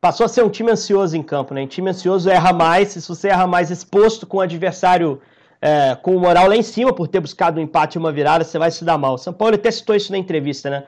passou 0.00 0.26
a 0.26 0.28
ser 0.28 0.44
um 0.44 0.50
time 0.50 0.70
ansioso 0.70 1.16
em 1.16 1.22
campo, 1.22 1.54
né? 1.54 1.62
Um 1.62 1.66
time 1.66 1.88
ansioso 1.88 2.28
erra 2.28 2.52
mais, 2.52 2.88
se 2.88 3.08
você 3.08 3.28
erra 3.28 3.46
mais 3.46 3.70
exposto 3.70 4.26
com 4.26 4.36
o 4.36 4.40
adversário 4.42 5.22
é, 5.64 5.94
com 5.94 6.18
moral 6.18 6.46
lá 6.46 6.54
em 6.54 6.62
cima 6.62 6.92
por 6.92 7.08
ter 7.08 7.20
buscado 7.20 7.58
um 7.58 7.62
empate 7.62 7.96
e 7.96 7.98
uma 7.98 8.12
virada, 8.12 8.44
você 8.44 8.58
vai 8.58 8.70
se 8.70 8.84
dar 8.84 8.98
mal. 8.98 9.16
São 9.16 9.32
Paulo 9.32 9.54
até 9.54 9.70
citou 9.70 9.96
isso 9.96 10.12
na 10.12 10.18
entrevista, 10.18 10.68
né? 10.68 10.84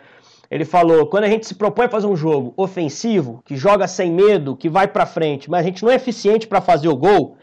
Ele 0.50 0.66
falou: 0.66 1.06
quando 1.06 1.24
a 1.24 1.28
gente 1.28 1.46
se 1.46 1.54
propõe 1.54 1.86
a 1.86 1.88
fazer 1.88 2.06
um 2.06 2.14
jogo 2.14 2.52
ofensivo, 2.58 3.40
que 3.46 3.56
joga 3.56 3.88
sem 3.88 4.12
medo, 4.12 4.54
que 4.54 4.68
vai 4.68 4.86
para 4.86 5.06
frente, 5.06 5.50
mas 5.50 5.60
a 5.60 5.62
gente 5.62 5.82
não 5.82 5.90
é 5.90 5.94
eficiente 5.94 6.46
para 6.46 6.60
fazer 6.60 6.88
o 6.88 6.96
gol, 6.96 7.38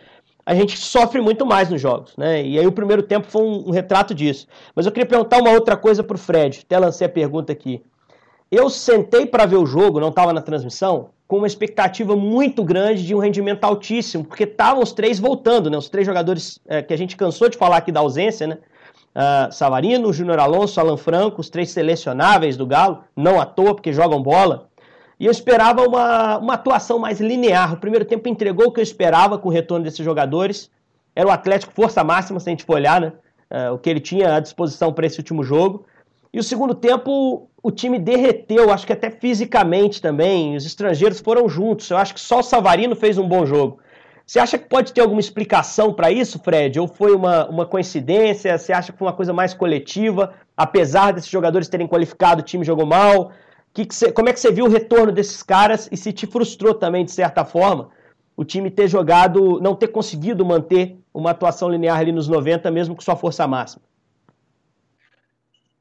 a 0.45 0.53
gente 0.53 0.77
sofre 0.77 1.19
muito 1.21 1.43
mais 1.43 1.71
nos 1.71 1.81
jogos, 1.81 2.15
né? 2.15 2.45
E 2.45 2.59
aí 2.59 2.67
o 2.67 2.71
primeiro 2.71 3.01
tempo 3.01 3.25
foi 3.27 3.41
um, 3.41 3.69
um 3.69 3.71
retrato 3.71 4.13
disso. 4.13 4.47
Mas 4.75 4.85
eu 4.85 4.91
queria 4.91 5.09
perguntar 5.09 5.41
uma 5.41 5.49
outra 5.49 5.75
coisa 5.75 6.03
pro 6.03 6.19
Fred, 6.19 6.61
até 6.63 6.77
lancei 6.77 7.07
a 7.07 7.09
pergunta 7.09 7.51
aqui. 7.51 7.81
eu 8.51 8.69
sentei 8.69 9.25
para 9.25 9.47
ver 9.47 9.57
o 9.57 9.65
jogo, 9.65 9.99
não 9.99 10.09
estava 10.09 10.31
na 10.33 10.41
transmissão, 10.41 11.09
com 11.33 11.39
uma 11.39 11.47
expectativa 11.47 12.15
muito 12.15 12.63
grande 12.63 13.03
de 13.03 13.15
um 13.15 13.17
rendimento 13.17 13.63
altíssimo, 13.63 14.23
porque 14.23 14.43
estavam 14.43 14.83
os 14.83 14.91
três 14.91 15.19
voltando, 15.19 15.67
né? 15.67 15.75
Os 15.75 15.89
três 15.89 16.05
jogadores 16.05 16.59
é, 16.67 16.83
que 16.83 16.93
a 16.93 16.95
gente 16.95 17.17
cansou 17.17 17.49
de 17.49 17.57
falar 17.57 17.77
aqui 17.77 17.91
da 17.91 18.01
ausência, 18.01 18.45
né? 18.45 18.59
Uh, 19.15 19.51
Savarino, 19.51 20.13
Júnior 20.13 20.37
Alonso, 20.37 20.79
Alan 20.79 20.95
Franco, 20.95 21.41
os 21.41 21.49
três 21.49 21.71
selecionáveis 21.71 22.55
do 22.55 22.67
Galo, 22.67 23.03
não 23.15 23.41
à 23.41 23.47
toa, 23.47 23.73
porque 23.73 23.91
jogam 23.91 24.21
bola. 24.21 24.69
E 25.19 25.25
eu 25.25 25.31
esperava 25.31 25.81
uma, 25.81 26.37
uma 26.37 26.53
atuação 26.53 26.99
mais 26.99 27.19
linear. 27.19 27.73
O 27.73 27.77
primeiro 27.77 28.05
tempo 28.05 28.29
entregou 28.29 28.67
o 28.67 28.71
que 28.71 28.79
eu 28.79 28.83
esperava 28.83 29.35
com 29.39 29.49
o 29.49 29.51
retorno 29.51 29.83
desses 29.83 30.05
jogadores. 30.05 30.69
Era 31.15 31.27
o 31.27 31.31
Atlético 31.31 31.73
força 31.73 32.03
máxima, 32.03 32.39
se 32.39 32.47
a 32.47 32.51
gente 32.51 32.63
for 32.63 32.75
olhar, 32.75 33.01
né? 33.01 33.11
Uh, 33.49 33.73
o 33.73 33.79
que 33.79 33.89
ele 33.89 33.99
tinha 33.99 34.35
à 34.35 34.39
disposição 34.39 34.93
para 34.93 35.07
esse 35.07 35.17
último 35.17 35.43
jogo. 35.43 35.83
E 36.33 36.39
o 36.39 36.43
segundo 36.43 36.73
tempo, 36.73 37.47
o 37.61 37.69
time 37.69 37.99
derreteu, 37.99 38.71
acho 38.73 38.87
que 38.87 38.93
até 38.93 39.11
fisicamente 39.11 40.01
também. 40.01 40.55
Os 40.55 40.65
estrangeiros 40.65 41.19
foram 41.19 41.47
juntos. 41.47 41.87
Eu 41.91 41.97
acho 41.97 42.15
que 42.15 42.19
só 42.19 42.39
o 42.39 42.43
Savarino 42.43 42.95
fez 42.95 43.19
um 43.19 43.27
bom 43.27 43.45
jogo. 43.45 43.77
Você 44.25 44.39
acha 44.39 44.57
que 44.57 44.67
pode 44.67 44.93
ter 44.93 45.01
alguma 45.01 45.19
explicação 45.19 45.93
para 45.93 46.09
isso, 46.09 46.39
Fred? 46.39 46.79
Ou 46.79 46.87
foi 46.87 47.13
uma, 47.13 47.47
uma 47.47 47.65
coincidência? 47.67 48.57
Você 48.57 48.73
acha 48.73 48.91
que 48.91 48.97
foi 48.97 49.07
uma 49.07 49.13
coisa 49.13 49.31
mais 49.31 49.53
coletiva? 49.53 50.33
Apesar 50.57 51.11
desses 51.11 51.29
jogadores 51.29 51.69
terem 51.69 51.87
qualificado, 51.87 52.41
o 52.41 52.45
time 52.45 52.65
jogou 52.65 52.85
mal? 52.85 53.31
Que 53.71 53.85
que 53.85 53.93
você, 53.93 54.11
como 54.11 54.29
é 54.29 54.33
que 54.33 54.39
você 54.39 54.51
viu 54.51 54.65
o 54.65 54.69
retorno 54.69 55.11
desses 55.11 55.43
caras 55.43 55.87
e 55.91 55.97
se 55.97 56.11
te 56.11 56.25
frustrou 56.25 56.73
também, 56.73 57.05
de 57.05 57.11
certa 57.11 57.45
forma, 57.45 57.89
o 58.35 58.43
time 58.43 58.71
ter 58.71 58.87
jogado, 58.87 59.59
não 59.61 59.75
ter 59.75 59.89
conseguido 59.89 60.43
manter 60.43 60.97
uma 61.13 61.31
atuação 61.31 61.69
linear 61.69 61.99
ali 61.99 62.11
nos 62.11 62.27
90, 62.27 62.71
mesmo 62.71 62.95
com 62.95 63.01
sua 63.01 63.15
força 63.15 63.47
máxima? 63.47 63.83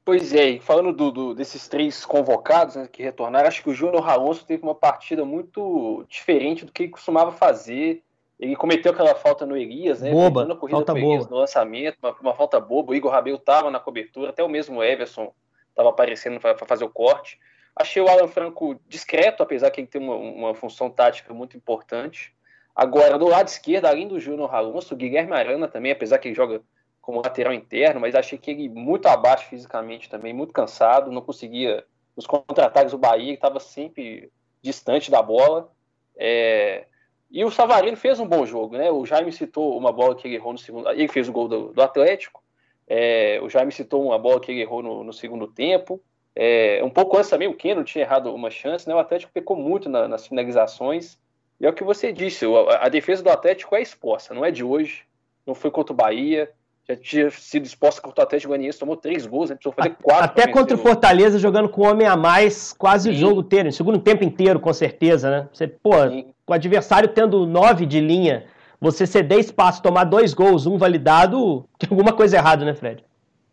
Pois 0.04 0.34
é, 0.34 0.58
falando 0.58 0.92
do, 0.92 1.10
do, 1.12 1.34
desses 1.34 1.68
três 1.68 2.04
convocados 2.04 2.74
né, 2.74 2.88
que 2.90 3.02
retornaram, 3.02 3.46
acho 3.46 3.62
que 3.62 3.70
o 3.70 3.74
Júnior 3.74 4.08
Alonso 4.08 4.44
teve 4.44 4.62
uma 4.64 4.74
partida 4.74 5.24
muito 5.24 6.04
diferente 6.08 6.64
do 6.64 6.72
que 6.72 6.84
ele 6.84 6.92
costumava 6.92 7.30
fazer. 7.30 8.02
Ele 8.38 8.56
cometeu 8.56 8.90
aquela 8.90 9.14
falta 9.14 9.46
no 9.46 9.56
Elias, 9.56 10.00
né? 10.00 10.10
Boba, 10.10 10.44
na 10.44 10.56
corrida 10.56 10.78
falta 10.78 10.94
boba. 10.94 11.28
no 11.30 11.36
lançamento, 11.36 11.96
uma, 12.02 12.10
uma, 12.20 12.34
falta 12.34 12.58
boba. 12.58 12.90
O 12.90 12.94
Igor 12.96 13.12
Rabelo 13.12 13.36
estava 13.36 13.70
na 13.70 13.78
cobertura, 13.78 14.30
até 14.30 14.42
o 14.42 14.48
mesmo 14.48 14.82
Everson 14.82 15.32
estava 15.68 15.90
aparecendo 15.90 16.40
para 16.40 16.58
fazer 16.66 16.84
o 16.84 16.90
corte. 16.90 17.38
Achei 17.76 18.02
o 18.02 18.08
Alan 18.08 18.26
Franco 18.26 18.78
discreto, 18.88 19.44
apesar 19.44 19.70
que 19.70 19.80
ele 19.80 19.86
tem 19.86 20.02
uma, 20.02 20.16
uma 20.16 20.54
função 20.54 20.90
tática 20.90 21.32
muito 21.32 21.56
importante. 21.56 22.34
Agora, 22.74 23.16
do 23.16 23.28
lado 23.28 23.46
esquerdo, 23.46 23.86
além 23.86 24.08
do 24.08 24.18
Júnior 24.18 24.52
Alonso, 24.52 24.94
o 24.94 24.96
Guilherme 24.96 25.32
Arana 25.32 25.68
também, 25.68 25.92
apesar 25.92 26.18
que 26.18 26.26
ele 26.26 26.34
joga 26.34 26.60
como 27.02 27.20
lateral 27.20 27.52
interno, 27.52 28.00
mas 28.00 28.14
achei 28.14 28.38
que 28.38 28.52
ele 28.52 28.68
muito 28.68 29.06
abaixo 29.06 29.48
fisicamente 29.48 30.08
também, 30.08 30.32
muito 30.32 30.52
cansado, 30.52 31.10
não 31.10 31.20
conseguia. 31.20 31.84
Os 32.14 32.26
contra-ataques 32.26 32.92
do 32.92 32.98
Bahia 32.98 33.34
estava 33.34 33.58
sempre 33.58 34.30
distante 34.62 35.10
da 35.10 35.20
bola. 35.20 35.70
É... 36.16 36.86
E 37.30 37.44
o 37.44 37.50
Savarino 37.50 37.96
fez 37.96 38.20
um 38.20 38.26
bom 38.26 38.46
jogo, 38.46 38.76
né? 38.76 38.90
O 38.90 39.04
Jaime 39.04 39.32
citou 39.32 39.76
uma 39.76 39.90
bola 39.90 40.14
que 40.14 40.28
ele 40.28 40.36
errou 40.36 40.52
no 40.52 40.58
segundo. 40.58 40.88
Ele 40.90 41.08
fez 41.08 41.28
o 41.28 41.32
gol 41.32 41.48
do, 41.48 41.72
do 41.72 41.82
Atlético. 41.82 42.42
É... 42.86 43.40
O 43.42 43.48
Jaime 43.48 43.72
citou 43.72 44.06
uma 44.06 44.18
bola 44.18 44.38
que 44.38 44.52
ele 44.52 44.60
errou 44.60 44.82
no, 44.82 45.02
no 45.02 45.12
segundo 45.12 45.48
tempo. 45.48 46.00
É... 46.36 46.80
Um 46.84 46.90
pouco 46.90 47.16
antes 47.16 47.30
também, 47.30 47.48
o 47.48 47.54
Keno 47.54 47.82
tinha 47.82 48.04
errado 48.04 48.32
uma 48.32 48.50
chance, 48.50 48.86
né? 48.86 48.94
O 48.94 48.98
Atlético 48.98 49.32
pecou 49.32 49.56
muito 49.56 49.88
na, 49.88 50.06
nas 50.06 50.26
finalizações. 50.26 51.18
E 51.58 51.66
é 51.66 51.68
o 51.68 51.72
que 51.72 51.82
você 51.82 52.12
disse, 52.12 52.44
a, 52.44 52.84
a 52.84 52.88
defesa 52.88 53.24
do 53.24 53.30
Atlético 53.30 53.74
é 53.74 53.82
exposta, 53.82 54.34
não 54.34 54.44
é 54.44 54.52
de 54.52 54.62
hoje. 54.62 55.04
Não 55.44 55.54
foi 55.54 55.70
contra 55.72 55.92
o 55.92 55.96
Bahia 55.96 56.52
já 56.88 56.96
tinha 56.96 57.30
sido 57.30 57.64
exposta 57.64 58.00
contra 58.00 58.22
o 58.22 58.24
Atlético 58.24 58.48
Goianiense, 58.48 58.78
tomou 58.78 58.96
três 58.96 59.24
gols, 59.24 59.50
né? 59.50 59.56
precisou 59.56 59.72
fazer 59.72 59.96
quatro. 60.02 60.24
Até 60.24 60.48
contra 60.48 60.74
o 60.74 60.78
Fortaleza, 60.78 61.38
jogando 61.38 61.68
com 61.68 61.82
homem 61.82 62.06
a 62.06 62.16
mais, 62.16 62.72
quase 62.72 63.08
Sim. 63.08 63.14
o 63.14 63.18
jogo 63.18 63.40
inteiro, 63.40 63.72
segundo 63.72 63.98
tempo 63.98 64.24
inteiro, 64.24 64.58
com 64.58 64.72
certeza, 64.72 65.30
né? 65.30 65.48
Você, 65.52 65.68
pô, 65.68 65.92
Sim. 66.08 66.26
o 66.46 66.52
adversário 66.52 67.08
tendo 67.08 67.46
nove 67.46 67.86
de 67.86 68.00
linha, 68.00 68.46
você 68.80 69.06
ceder 69.06 69.38
espaço, 69.38 69.82
tomar 69.82 70.04
dois 70.04 70.34
gols, 70.34 70.66
um 70.66 70.76
validado, 70.76 71.64
tem 71.78 71.88
alguma 71.90 72.12
coisa 72.12 72.36
errada, 72.36 72.64
né, 72.64 72.74
Fred? 72.74 73.04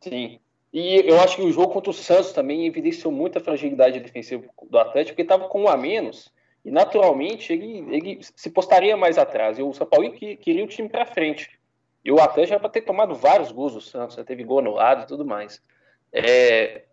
Sim. 0.01 0.39
E 0.73 1.03
eu 1.05 1.19
acho 1.19 1.35
que 1.35 1.41
o 1.41 1.51
jogo 1.51 1.73
contra 1.73 1.89
o 1.89 1.93
Santos 1.93 2.31
também 2.31 2.65
evidenciou 2.65 3.11
muita 3.11 3.39
fragilidade 3.39 3.99
defensiva 3.99 4.43
do 4.69 4.77
Atlético, 4.77 5.13
porque 5.13 5.23
estava 5.23 5.47
com 5.47 5.63
um 5.63 5.67
a 5.67 5.75
menos, 5.75 6.31
e 6.63 6.69
naturalmente 6.69 7.51
ele, 7.51 7.85
ele 7.89 8.19
se 8.21 8.49
postaria 8.49 8.95
mais 8.95 9.17
atrás. 9.17 9.57
E 9.57 9.63
o 9.63 9.73
São 9.73 9.87
Paulo 9.87 10.11
queria 10.11 10.63
o 10.63 10.67
time 10.67 10.87
para 10.87 11.05
frente. 11.05 11.58
E 12.09 12.11
o 12.11 12.19
Atlético 12.19 12.55
já 12.55 12.59
para 12.59 12.69
ter 12.69 12.81
tomado 12.81 13.13
vários 13.13 13.51
gols 13.51 13.75
do 13.75 13.81
Santos, 13.81 14.15
já 14.15 14.23
teve 14.23 14.43
gol 14.43 14.57
anulado 14.57 15.03
e 15.03 15.05
tudo 15.05 15.23
mais. 15.23 15.61
É, 16.11 16.85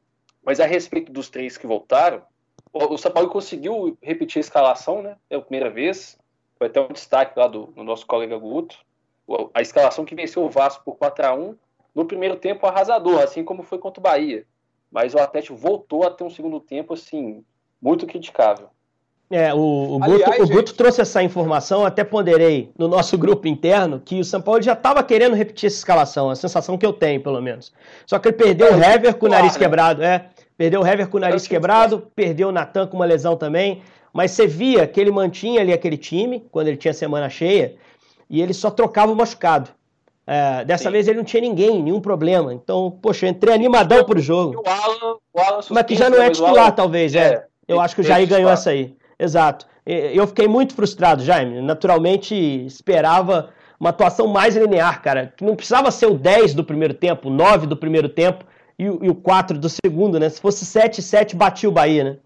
mas 0.44 0.60
a 0.60 0.66
respeito 0.66 1.10
dos 1.10 1.30
três 1.30 1.56
que 1.56 1.66
voltaram, 1.66 2.22
o 2.70 2.98
São 2.98 3.10
Paulo 3.10 3.30
conseguiu 3.30 3.96
repetir 4.02 4.40
a 4.40 4.44
escalação, 4.44 5.00
né? 5.00 5.16
É 5.30 5.36
a 5.36 5.40
primeira 5.40 5.70
vez. 5.70 6.18
Foi 6.58 6.66
até 6.66 6.82
um 6.82 6.88
destaque 6.88 7.38
lá 7.38 7.46
do, 7.46 7.68
do 7.68 7.82
nosso 7.82 8.06
colega 8.06 8.36
Guto. 8.36 8.76
A 9.54 9.62
escalação 9.62 10.04
que 10.04 10.14
venceu 10.14 10.44
o 10.44 10.50
Vasco 10.50 10.84
por 10.84 10.98
4 10.98 11.24
a 11.24 11.34
1 11.34 11.56
no 11.94 12.04
primeiro 12.04 12.36
tempo 12.36 12.66
arrasador, 12.66 13.22
assim 13.22 13.42
como 13.42 13.62
foi 13.62 13.78
contra 13.78 14.00
o 14.00 14.02
Bahia. 14.02 14.46
Mas 14.90 15.14
o 15.14 15.18
Atlético 15.18 15.56
voltou 15.56 16.06
a 16.06 16.10
ter 16.10 16.24
um 16.24 16.30
segundo 16.30 16.60
tempo, 16.60 16.92
assim, 16.92 17.42
muito 17.80 18.06
criticável. 18.06 18.68
É, 19.28 19.52
o, 19.52 19.58
o, 19.58 19.98
Guto, 19.98 20.42
o 20.42 20.48
Guto 20.48 20.74
trouxe 20.74 21.00
essa 21.00 21.20
informação, 21.20 21.84
até 21.84 22.04
ponderei 22.04 22.70
no 22.78 22.86
nosso 22.86 23.18
grupo 23.18 23.48
interno, 23.48 24.00
que 24.04 24.20
o 24.20 24.24
São 24.24 24.40
Paulo 24.40 24.62
já 24.62 24.72
estava 24.72 25.02
querendo 25.02 25.34
repetir 25.34 25.66
essa 25.66 25.78
escalação, 25.78 26.30
a 26.30 26.36
sensação 26.36 26.78
que 26.78 26.86
eu 26.86 26.92
tenho, 26.92 27.20
pelo 27.20 27.40
menos. 27.40 27.72
Só 28.06 28.18
que 28.18 28.28
ele 28.28 28.36
perdeu 28.36 28.68
é, 28.68 28.76
o 28.76 28.82
Hever 28.82 29.14
com 29.16 29.26
o 29.26 29.28
nariz 29.28 29.56
quebrado, 29.56 30.02
é. 30.02 30.26
Perdeu 30.56 30.80
o 30.80 30.86
Hever 30.86 31.08
com 31.08 31.18
o 31.18 31.20
nariz 31.20 31.46
quebrado, 31.46 32.06
perdeu 32.14 32.48
o 32.48 32.52
Natan 32.52 32.86
com 32.86 32.96
uma 32.96 33.04
lesão 33.04 33.36
também, 33.36 33.82
mas 34.12 34.30
você 34.30 34.46
via 34.46 34.86
que 34.86 35.00
ele 35.00 35.10
mantinha 35.10 35.60
ali 35.60 35.72
aquele 35.72 35.98
time, 35.98 36.42
quando 36.50 36.68
ele 36.68 36.76
tinha 36.76 36.94
semana 36.94 37.28
cheia, 37.28 37.74
e 38.30 38.40
ele 38.40 38.54
só 38.54 38.70
trocava 38.70 39.12
o 39.12 39.16
machucado. 39.16 39.70
É, 40.26 40.64
dessa 40.64 40.84
Sim. 40.84 40.90
vez 40.90 41.06
ele 41.06 41.18
não 41.18 41.24
tinha 41.24 41.40
ninguém, 41.40 41.82
nenhum 41.82 42.00
problema. 42.00 42.54
Então, 42.54 42.96
poxa, 43.02 43.26
eu 43.26 43.30
entrei 43.30 43.54
animadão 43.54 44.02
pro 44.04 44.18
jogo. 44.18 44.62
O 44.64 44.68
Alan, 44.68 45.16
o 45.32 45.40
Alan 45.40 45.60
mas 45.70 45.82
que 45.84 45.94
já 45.94 46.08
não 46.08 46.20
é 46.20 46.30
titular, 46.30 46.64
Alan, 46.64 46.70
talvez, 46.72 47.14
é. 47.14 47.34
é. 47.34 47.44
Eu 47.68 47.80
acho 47.80 47.94
que 47.94 48.00
o 48.00 48.04
Jair 48.04 48.28
ganhou 48.28 48.50
essa 48.50 48.70
aí. 48.70 48.96
Exato. 49.18 49.66
Eu 49.84 50.26
fiquei 50.26 50.48
muito 50.48 50.74
frustrado, 50.74 51.22
Jaime. 51.22 51.60
Naturalmente 51.60 52.34
esperava 52.34 53.50
uma 53.78 53.90
atuação 53.90 54.26
mais 54.26 54.56
linear, 54.56 55.00
cara. 55.02 55.32
Que 55.36 55.44
não 55.44 55.54
precisava 55.54 55.90
ser 55.90 56.06
o 56.06 56.18
10 56.18 56.54
do 56.54 56.64
primeiro 56.64 56.94
tempo, 56.94 57.28
o 57.28 57.32
9 57.32 57.66
do 57.66 57.76
primeiro 57.76 58.08
tempo 58.08 58.44
e 58.78 58.88
o, 58.88 59.04
e 59.04 59.08
o 59.08 59.14
4 59.14 59.58
do 59.58 59.68
segundo, 59.68 60.18
né? 60.18 60.28
Se 60.28 60.40
fosse 60.40 60.64
7 60.66 61.00
7, 61.00 61.36
batia 61.36 61.68
o 61.68 61.72
Bahia, 61.72 62.04
né? 62.04 62.16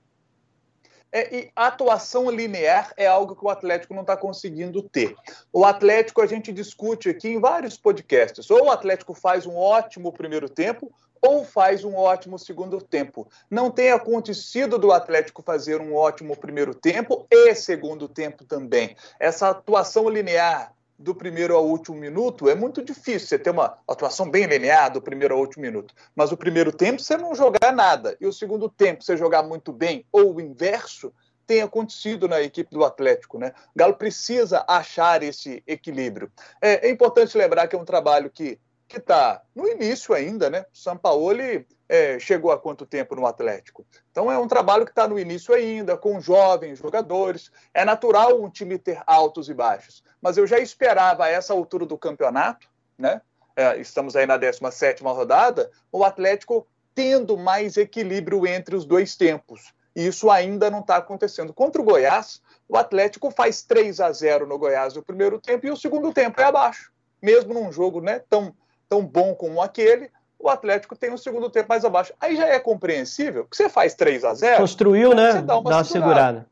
É, 1.12 1.36
e 1.36 1.50
a 1.56 1.66
atuação 1.66 2.30
linear 2.30 2.92
é 2.96 3.06
algo 3.06 3.34
que 3.34 3.44
o 3.44 3.48
Atlético 3.48 3.94
não 3.94 4.02
está 4.02 4.16
conseguindo 4.16 4.80
ter. 4.80 5.14
O 5.52 5.64
Atlético, 5.64 6.22
a 6.22 6.26
gente 6.26 6.52
discute 6.52 7.08
aqui 7.08 7.28
em 7.28 7.40
vários 7.40 7.76
podcasts. 7.76 8.48
Ou 8.48 8.66
o 8.66 8.70
Atlético 8.70 9.12
faz 9.12 9.44
um 9.44 9.56
ótimo 9.56 10.12
primeiro 10.12 10.48
tempo, 10.48 10.92
ou 11.20 11.44
faz 11.44 11.84
um 11.84 11.94
ótimo 11.94 12.38
segundo 12.38 12.80
tempo. 12.80 13.28
Não 13.50 13.70
tem 13.70 13.90
acontecido 13.90 14.78
do 14.78 14.92
Atlético 14.92 15.42
fazer 15.42 15.80
um 15.80 15.94
ótimo 15.94 16.36
primeiro 16.36 16.74
tempo 16.74 17.26
e 17.30 17.54
segundo 17.54 18.08
tempo 18.08 18.44
também. 18.44 18.96
Essa 19.18 19.50
atuação 19.50 20.08
linear 20.08 20.72
do 20.98 21.14
primeiro 21.14 21.56
ao 21.56 21.66
último 21.66 21.96
minuto 21.96 22.48
é 22.48 22.54
muito 22.54 22.82
difícil. 22.82 23.26
Você 23.28 23.38
ter 23.38 23.50
uma 23.50 23.78
atuação 23.88 24.30
bem 24.30 24.46
linear 24.46 24.92
do 24.92 25.00
primeiro 25.00 25.34
ao 25.34 25.40
último 25.40 25.62
minuto. 25.62 25.94
Mas 26.14 26.30
o 26.30 26.36
primeiro 26.36 26.72
tempo 26.72 27.00
você 27.00 27.16
não 27.16 27.34
jogar 27.34 27.72
nada 27.72 28.16
e 28.20 28.26
o 28.26 28.32
segundo 28.32 28.68
tempo 28.68 29.02
você 29.02 29.16
jogar 29.16 29.42
muito 29.42 29.72
bem 29.72 30.04
ou 30.12 30.34
o 30.34 30.40
inverso 30.40 31.12
tem 31.46 31.62
acontecido 31.62 32.28
na 32.28 32.40
equipe 32.40 32.70
do 32.70 32.84
Atlético, 32.84 33.36
né? 33.36 33.52
O 33.74 33.78
Galo 33.78 33.94
precisa 33.94 34.64
achar 34.68 35.20
esse 35.20 35.64
equilíbrio. 35.66 36.30
É, 36.62 36.86
é 36.86 36.90
importante 36.90 37.36
lembrar 37.36 37.66
que 37.66 37.74
é 37.74 37.78
um 37.78 37.84
trabalho 37.84 38.30
que 38.30 38.56
que 38.90 38.98
está 38.98 39.40
no 39.54 39.68
início 39.68 40.12
ainda, 40.12 40.50
né? 40.50 40.66
O 40.74 40.76
Sampaoli 40.76 41.64
é, 41.88 42.18
chegou 42.18 42.50
há 42.50 42.58
quanto 42.58 42.84
tempo 42.84 43.14
no 43.14 43.24
Atlético? 43.24 43.86
Então 44.10 44.30
é 44.30 44.36
um 44.36 44.48
trabalho 44.48 44.84
que 44.84 44.90
está 44.90 45.06
no 45.06 45.18
início 45.18 45.54
ainda, 45.54 45.96
com 45.96 46.20
jovens 46.20 46.80
jogadores. 46.80 47.52
É 47.72 47.84
natural 47.84 48.42
um 48.42 48.50
time 48.50 48.76
ter 48.78 49.00
altos 49.06 49.48
e 49.48 49.54
baixos, 49.54 50.02
mas 50.20 50.36
eu 50.36 50.46
já 50.46 50.58
esperava 50.58 51.24
a 51.24 51.28
essa 51.28 51.52
altura 51.52 51.86
do 51.86 51.96
campeonato, 51.96 52.68
né? 52.98 53.22
É, 53.54 53.78
estamos 53.78 54.16
aí 54.16 54.26
na 54.26 54.36
17 54.36 55.02
rodada, 55.04 55.70
o 55.92 56.04
Atlético 56.04 56.66
tendo 56.94 57.36
mais 57.36 57.76
equilíbrio 57.76 58.46
entre 58.46 58.74
os 58.74 58.84
dois 58.84 59.16
tempos. 59.16 59.72
E 59.94 60.06
isso 60.06 60.30
ainda 60.30 60.70
não 60.70 60.80
está 60.80 60.96
acontecendo. 60.96 61.52
Contra 61.52 61.80
o 61.80 61.84
Goiás, 61.84 62.40
o 62.68 62.76
Atlético 62.76 63.30
faz 63.30 63.62
3 63.62 64.00
a 64.00 64.10
0 64.10 64.46
no 64.46 64.58
Goiás 64.58 64.94
no 64.94 65.02
primeiro 65.02 65.40
tempo 65.40 65.66
e 65.66 65.70
o 65.70 65.76
segundo 65.76 66.12
tempo 66.12 66.40
é 66.40 66.44
abaixo. 66.44 66.92
Mesmo 67.22 67.52
num 67.52 67.70
jogo 67.70 68.00
né, 68.00 68.20
tão 68.30 68.54
tão 68.90 69.06
bom 69.06 69.34
como 69.36 69.62
aquele, 69.62 70.10
o 70.36 70.48
Atlético 70.48 70.96
tem 70.96 71.12
um 71.12 71.16
segundo 71.16 71.48
tempo 71.48 71.68
mais 71.68 71.84
abaixo. 71.84 72.12
Aí 72.20 72.34
já 72.34 72.46
é 72.46 72.58
compreensível 72.58 73.46
que 73.46 73.56
você 73.56 73.68
faz 73.68 73.94
3 73.94 74.24
a 74.24 74.34
0 74.34 74.56
Construiu, 74.58 75.14
né? 75.14 75.32
Você 75.32 75.42
dá 75.42 75.56
uma, 75.56 75.70
dá 75.70 75.76
uma 75.76 75.84
segurada. 75.84 76.46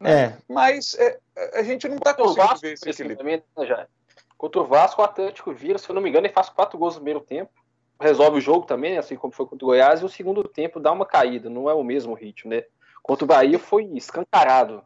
Né? 0.00 0.24
É. 0.24 0.32
Mas 0.48 0.94
é, 0.98 1.18
a 1.54 1.62
gente 1.62 1.88
não 1.88 1.96
está 1.96 2.12
conseguindo 2.12 2.48
Vasco, 2.48 2.60
ver 2.60 2.72
esse 2.72 2.90
equilíbrio. 2.90 3.42
Já. 3.62 3.86
Contra 4.36 4.60
o 4.60 4.66
Vasco, 4.66 5.00
o 5.00 5.04
Atlético 5.04 5.52
vira, 5.52 5.78
se 5.78 5.88
eu 5.88 5.94
não 5.94 6.02
me 6.02 6.08
engano, 6.08 6.26
ele 6.26 6.32
faz 6.32 6.48
quatro 6.48 6.78
gols 6.78 6.94
no 6.94 7.00
primeiro 7.00 7.20
tempo. 7.20 7.50
resolve 8.00 8.38
o 8.38 8.40
jogo 8.40 8.66
também, 8.66 8.98
assim 8.98 9.14
como 9.14 9.32
foi 9.32 9.46
contra 9.46 9.64
o 9.64 9.68
Goiás, 9.68 10.00
e 10.00 10.04
o 10.04 10.08
segundo 10.08 10.42
tempo 10.48 10.80
dá 10.80 10.90
uma 10.90 11.06
caída, 11.06 11.48
não 11.48 11.70
é 11.70 11.74
o 11.74 11.84
mesmo 11.84 12.14
ritmo, 12.14 12.50
né? 12.50 12.64
Contra 13.02 13.24
o 13.24 13.28
Bahia 13.28 13.58
foi 13.58 13.84
escancarado. 13.92 14.82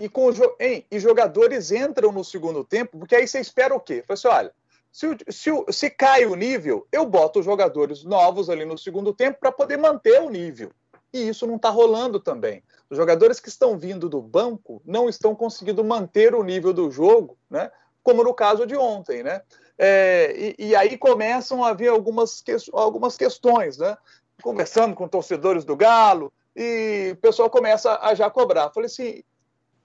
E, 0.00 0.08
com, 0.08 0.30
hein, 0.58 0.84
e 0.90 0.98
jogadores 0.98 1.70
entram 1.70 2.10
no 2.10 2.24
segundo 2.24 2.64
tempo, 2.64 2.98
porque 2.98 3.14
aí 3.14 3.28
você 3.28 3.38
espera 3.38 3.74
o 3.74 3.80
quê? 3.80 4.02
Fala 4.06 4.14
assim, 4.14 4.28
olha, 4.28 4.54
se, 4.92 5.16
se, 5.30 5.50
se 5.70 5.90
cai 5.90 6.26
o 6.26 6.34
nível, 6.34 6.86
eu 6.92 7.06
boto 7.06 7.40
os 7.40 7.44
jogadores 7.44 8.04
novos 8.04 8.50
ali 8.50 8.64
no 8.64 8.76
segundo 8.76 9.14
tempo 9.14 9.40
para 9.40 9.50
poder 9.50 9.78
manter 9.78 10.20
o 10.20 10.28
nível. 10.28 10.70
E 11.12 11.28
isso 11.28 11.46
não 11.46 11.56
está 11.56 11.70
rolando 11.70 12.20
também. 12.20 12.62
Os 12.90 12.96
jogadores 12.96 13.40
que 13.40 13.48
estão 13.48 13.78
vindo 13.78 14.08
do 14.08 14.20
banco 14.20 14.82
não 14.84 15.08
estão 15.08 15.34
conseguindo 15.34 15.82
manter 15.82 16.34
o 16.34 16.42
nível 16.42 16.72
do 16.72 16.90
jogo, 16.90 17.38
né? 17.50 17.70
como 18.02 18.22
no 18.22 18.34
caso 18.34 18.66
de 18.66 18.76
ontem. 18.76 19.22
Né? 19.22 19.40
É, 19.78 20.34
e, 20.36 20.68
e, 20.68 20.76
aí 20.76 20.98
começam 20.98 21.64
a 21.64 21.70
haver 21.70 21.88
algumas, 21.88 22.40
que, 22.40 22.54
algumas 22.72 23.16
questões. 23.16 23.78
Né? 23.78 23.96
Conversando 24.42 24.94
com 24.94 25.08
torcedores 25.08 25.64
do 25.64 25.76
Galo, 25.76 26.32
e 26.54 27.10
o 27.12 27.16
pessoal 27.16 27.48
começa 27.48 27.98
a 28.00 28.14
já 28.14 28.28
cobrar. 28.30 28.70
Falei 28.70 28.86
assim: 28.86 29.22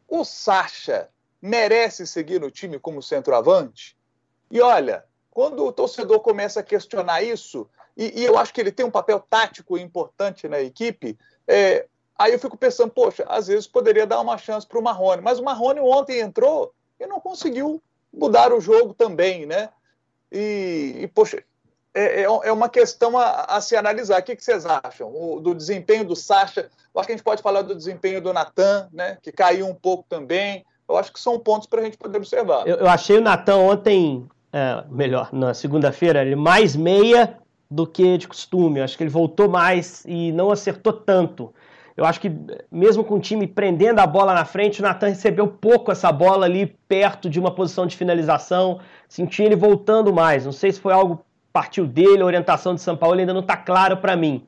o 0.07 0.23
Sacha 0.23 1.09
merece 1.41 2.05
seguir 2.05 2.41
no 2.41 2.51
time 2.51 2.79
como 2.79 3.01
centroavante? 3.01 3.96
E 4.49 4.61
olha, 4.61 5.03
quando 5.29 5.65
o 5.65 5.71
torcedor 5.71 6.19
começa 6.19 6.59
a 6.61 6.63
questionar 6.63 7.21
isso, 7.21 7.67
e, 7.95 8.21
e 8.21 8.25
eu 8.25 8.37
acho 8.37 8.53
que 8.53 8.61
ele 8.61 8.71
tem 8.71 8.85
um 8.85 8.91
papel 8.91 9.19
tático 9.19 9.77
importante 9.77 10.47
na 10.47 10.59
equipe, 10.61 11.17
é, 11.47 11.85
aí 12.17 12.33
eu 12.33 12.39
fico 12.39 12.57
pensando, 12.57 12.91
poxa, 12.91 13.25
às 13.27 13.47
vezes 13.47 13.67
poderia 13.67 14.05
dar 14.05 14.19
uma 14.19 14.37
chance 14.37 14.65
para 14.65 14.79
o 14.79 14.83
Marrone, 14.83 15.21
mas 15.21 15.39
o 15.39 15.43
Marrone 15.43 15.79
ontem 15.79 16.19
entrou 16.19 16.73
e 16.99 17.05
não 17.05 17.19
conseguiu 17.19 17.81
mudar 18.13 18.51
o 18.53 18.61
jogo 18.61 18.93
também, 18.93 19.45
né? 19.45 19.69
E, 20.31 20.95
e 21.01 21.07
poxa, 21.07 21.43
é, 21.93 22.21
é, 22.21 22.23
é 22.23 22.51
uma 22.51 22.69
questão 22.69 23.17
a, 23.17 23.43
a, 23.43 23.61
se 23.61 23.75
analisar. 23.75 24.19
O 24.19 24.23
que, 24.23 24.35
que 24.35 24.43
vocês 24.43 24.65
acham? 24.65 25.09
O, 25.09 25.39
do 25.39 25.55
desempenho 25.55 26.05
do 26.05 26.15
Sacha? 26.15 26.69
Eu 26.93 26.99
acho 26.99 27.07
que 27.07 27.13
a 27.13 27.15
gente 27.15 27.23
pode 27.23 27.41
falar 27.41 27.61
do 27.61 27.75
desempenho 27.75 28.21
do 28.21 28.33
Natan, 28.33 28.89
né? 28.91 29.17
Que 29.21 29.31
caiu 29.31 29.67
um 29.67 29.73
pouco 29.73 30.05
também. 30.07 30.65
Eu 30.87 30.95
acho 30.95 31.11
que 31.11 31.19
são 31.19 31.39
pontos 31.39 31.67
para 31.67 31.81
a 31.81 31.83
gente 31.83 31.97
poder 31.97 32.17
observar. 32.17 32.67
Eu, 32.67 32.77
eu 32.77 32.87
achei 32.87 33.17
o 33.17 33.21
Natan 33.21 33.57
ontem 33.57 34.27
é, 34.51 34.83
melhor, 34.89 35.29
na 35.31 35.53
segunda-feira, 35.53 36.21
ele 36.21 36.35
mais 36.35 36.75
meia 36.75 37.37
do 37.69 37.85
que 37.85 38.17
de 38.17 38.27
costume. 38.27 38.79
Eu 38.79 38.83
acho 38.83 38.97
que 38.97 39.03
ele 39.03 39.09
voltou 39.09 39.49
mais 39.49 40.03
e 40.05 40.31
não 40.31 40.51
acertou 40.51 40.93
tanto. 40.93 41.53
Eu 41.95 42.05
acho 42.05 42.21
que, 42.21 42.31
mesmo 42.71 43.03
com 43.03 43.15
o 43.15 43.19
time 43.19 43.47
prendendo 43.47 43.99
a 43.99 44.07
bola 44.07 44.33
na 44.33 44.45
frente, 44.45 44.79
o 44.79 44.83
Natan 44.83 45.07
recebeu 45.07 45.47
pouco 45.47 45.91
essa 45.91 46.11
bola 46.11 46.45
ali 46.45 46.67
perto 46.87 47.29
de 47.29 47.39
uma 47.39 47.51
posição 47.51 47.87
de 47.87 47.97
finalização. 47.97 48.79
Senti 49.09 49.41
ele 49.41 49.55
voltando 49.55 50.13
mais. 50.13 50.45
Não 50.45 50.51
sei 50.51 50.71
se 50.71 50.79
foi 50.79 50.93
algo 50.93 51.25
partiu 51.51 51.87
dele, 51.87 52.21
a 52.21 52.25
orientação 52.25 52.75
de 52.75 52.81
São 52.81 52.95
Paulo 52.95 53.19
ainda 53.19 53.33
não 53.33 53.41
está 53.41 53.57
claro 53.57 53.97
para 53.97 54.15
mim. 54.15 54.45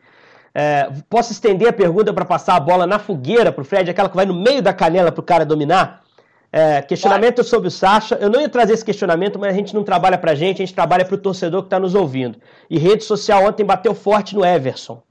É, 0.53 0.91
posso 1.09 1.31
estender 1.31 1.67
a 1.67 1.73
pergunta 1.73 2.13
para 2.13 2.23
passar 2.23 2.55
a 2.55 2.59
bola 2.59 2.85
na 2.85 2.99
fogueira 2.99 3.51
para 3.51 3.61
o 3.63 3.65
Fred, 3.65 3.89
aquela 3.89 4.09
que 4.09 4.15
vai 4.15 4.27
no 4.27 4.33
meio 4.33 4.61
da 4.61 4.71
canela 4.71 5.11
para 5.11 5.21
o 5.21 5.23
cara 5.23 5.43
dominar? 5.43 6.03
É, 6.51 6.81
questionamento 6.81 7.37
Vai. 7.37 7.45
sobre 7.45 7.67
o 7.67 7.71
Sacha. 7.71 8.15
Eu 8.15 8.29
não 8.29 8.41
ia 8.41 8.49
trazer 8.49 8.73
esse 8.73 8.83
questionamento, 8.83 9.37
mas 9.37 9.53
a 9.53 9.55
gente 9.55 9.73
não 9.73 9.83
trabalha 9.83 10.17
pra 10.17 10.33
gente, 10.33 10.61
a 10.61 10.65
gente 10.65 10.73
trabalha 10.73 11.05
pro 11.05 11.17
torcedor 11.17 11.61
que 11.61 11.67
está 11.67 11.79
nos 11.79 11.95
ouvindo. 11.95 12.39
E 12.69 12.77
rede 12.77 13.03
social 13.03 13.45
ontem 13.45 13.63
bateu 13.63 13.93
forte 13.93 14.35
no 14.35 14.43
Everson. 14.43 15.01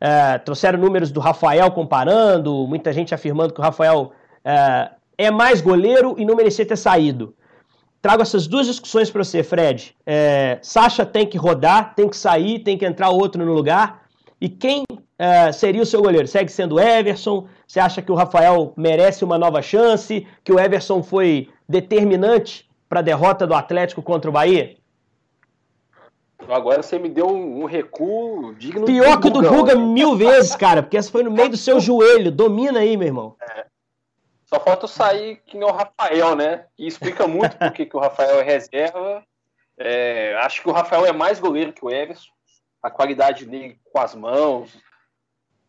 É, 0.00 0.38
trouxeram 0.38 0.78
números 0.78 1.10
do 1.10 1.20
Rafael 1.20 1.70
comparando, 1.70 2.66
muita 2.68 2.92
gente 2.92 3.14
afirmando 3.14 3.52
que 3.52 3.60
o 3.60 3.62
Rafael 3.62 4.12
é, 4.44 4.90
é 5.18 5.30
mais 5.30 5.60
goleiro 5.60 6.14
e 6.18 6.24
não 6.24 6.36
merecia 6.36 6.64
ter 6.64 6.76
saído. 6.76 7.34
Trago 8.00 8.22
essas 8.22 8.46
duas 8.46 8.66
discussões 8.66 9.10
para 9.10 9.24
você, 9.24 9.42
Fred. 9.42 9.96
É, 10.06 10.58
Sacha 10.62 11.04
tem 11.04 11.26
que 11.26 11.36
rodar, 11.36 11.94
tem 11.94 12.08
que 12.08 12.16
sair, 12.16 12.60
tem 12.60 12.78
que 12.78 12.84
entrar 12.84 13.08
outro 13.08 13.44
no 13.44 13.52
lugar. 13.52 14.02
E 14.40 14.48
quem 14.48 14.84
é, 15.18 15.50
seria 15.50 15.82
o 15.82 15.86
seu 15.86 16.02
goleiro? 16.02 16.28
Segue 16.28 16.50
sendo 16.50 16.78
Everson? 16.78 17.48
Você 17.66 17.80
acha 17.80 18.02
que 18.02 18.12
o 18.12 18.14
Rafael 18.14 18.72
merece 18.76 19.24
uma 19.24 19.38
nova 19.38 19.62
chance? 19.62 20.26
Que 20.44 20.52
o 20.52 20.60
Everson 20.60 21.02
foi 21.02 21.48
determinante 21.68 22.68
para 22.88 23.00
a 23.00 23.02
derrota 23.02 23.46
do 23.46 23.54
Atlético 23.54 24.02
contra 24.02 24.28
o 24.28 24.32
Bahia? 24.32 24.76
Agora 26.48 26.82
você 26.82 26.98
me 26.98 27.08
deu 27.08 27.26
um, 27.28 27.64
recuo 27.64 28.54
digno 28.54 28.84
Pior 28.84 29.18
que 29.20 29.28
o 29.28 29.30
do 29.30 29.42
Guga 29.42 29.74
mil 29.74 30.16
vezes, 30.16 30.54
cara, 30.54 30.82
porque 30.82 30.96
essa 30.96 31.10
foi 31.10 31.22
no 31.22 31.30
meio 31.30 31.48
do 31.48 31.56
seu 31.56 31.80
joelho. 31.80 32.30
Domina 32.30 32.80
aí, 32.80 32.96
meu 32.96 33.08
irmão. 33.08 33.36
É. 33.40 33.66
Só 34.44 34.60
falta 34.60 34.86
sair 34.86 35.42
que 35.44 35.56
nem 35.56 35.68
o 35.68 35.72
Rafael, 35.72 36.36
né? 36.36 36.66
E 36.78 36.86
explica 36.86 37.26
muito 37.26 37.56
por 37.56 37.72
que 37.72 37.88
o 37.92 37.98
Rafael 37.98 38.38
é 38.38 38.44
reserva. 38.44 39.24
É, 39.78 40.36
acho 40.36 40.62
que 40.62 40.68
o 40.68 40.72
Rafael 40.72 41.04
é 41.04 41.12
mais 41.12 41.40
goleiro 41.40 41.72
que 41.72 41.84
o 41.84 41.90
Everson. 41.90 42.30
A 42.80 42.90
qualidade 42.90 43.44
dele 43.44 43.80
com 43.92 43.98
as 43.98 44.14
mãos, 44.14 44.70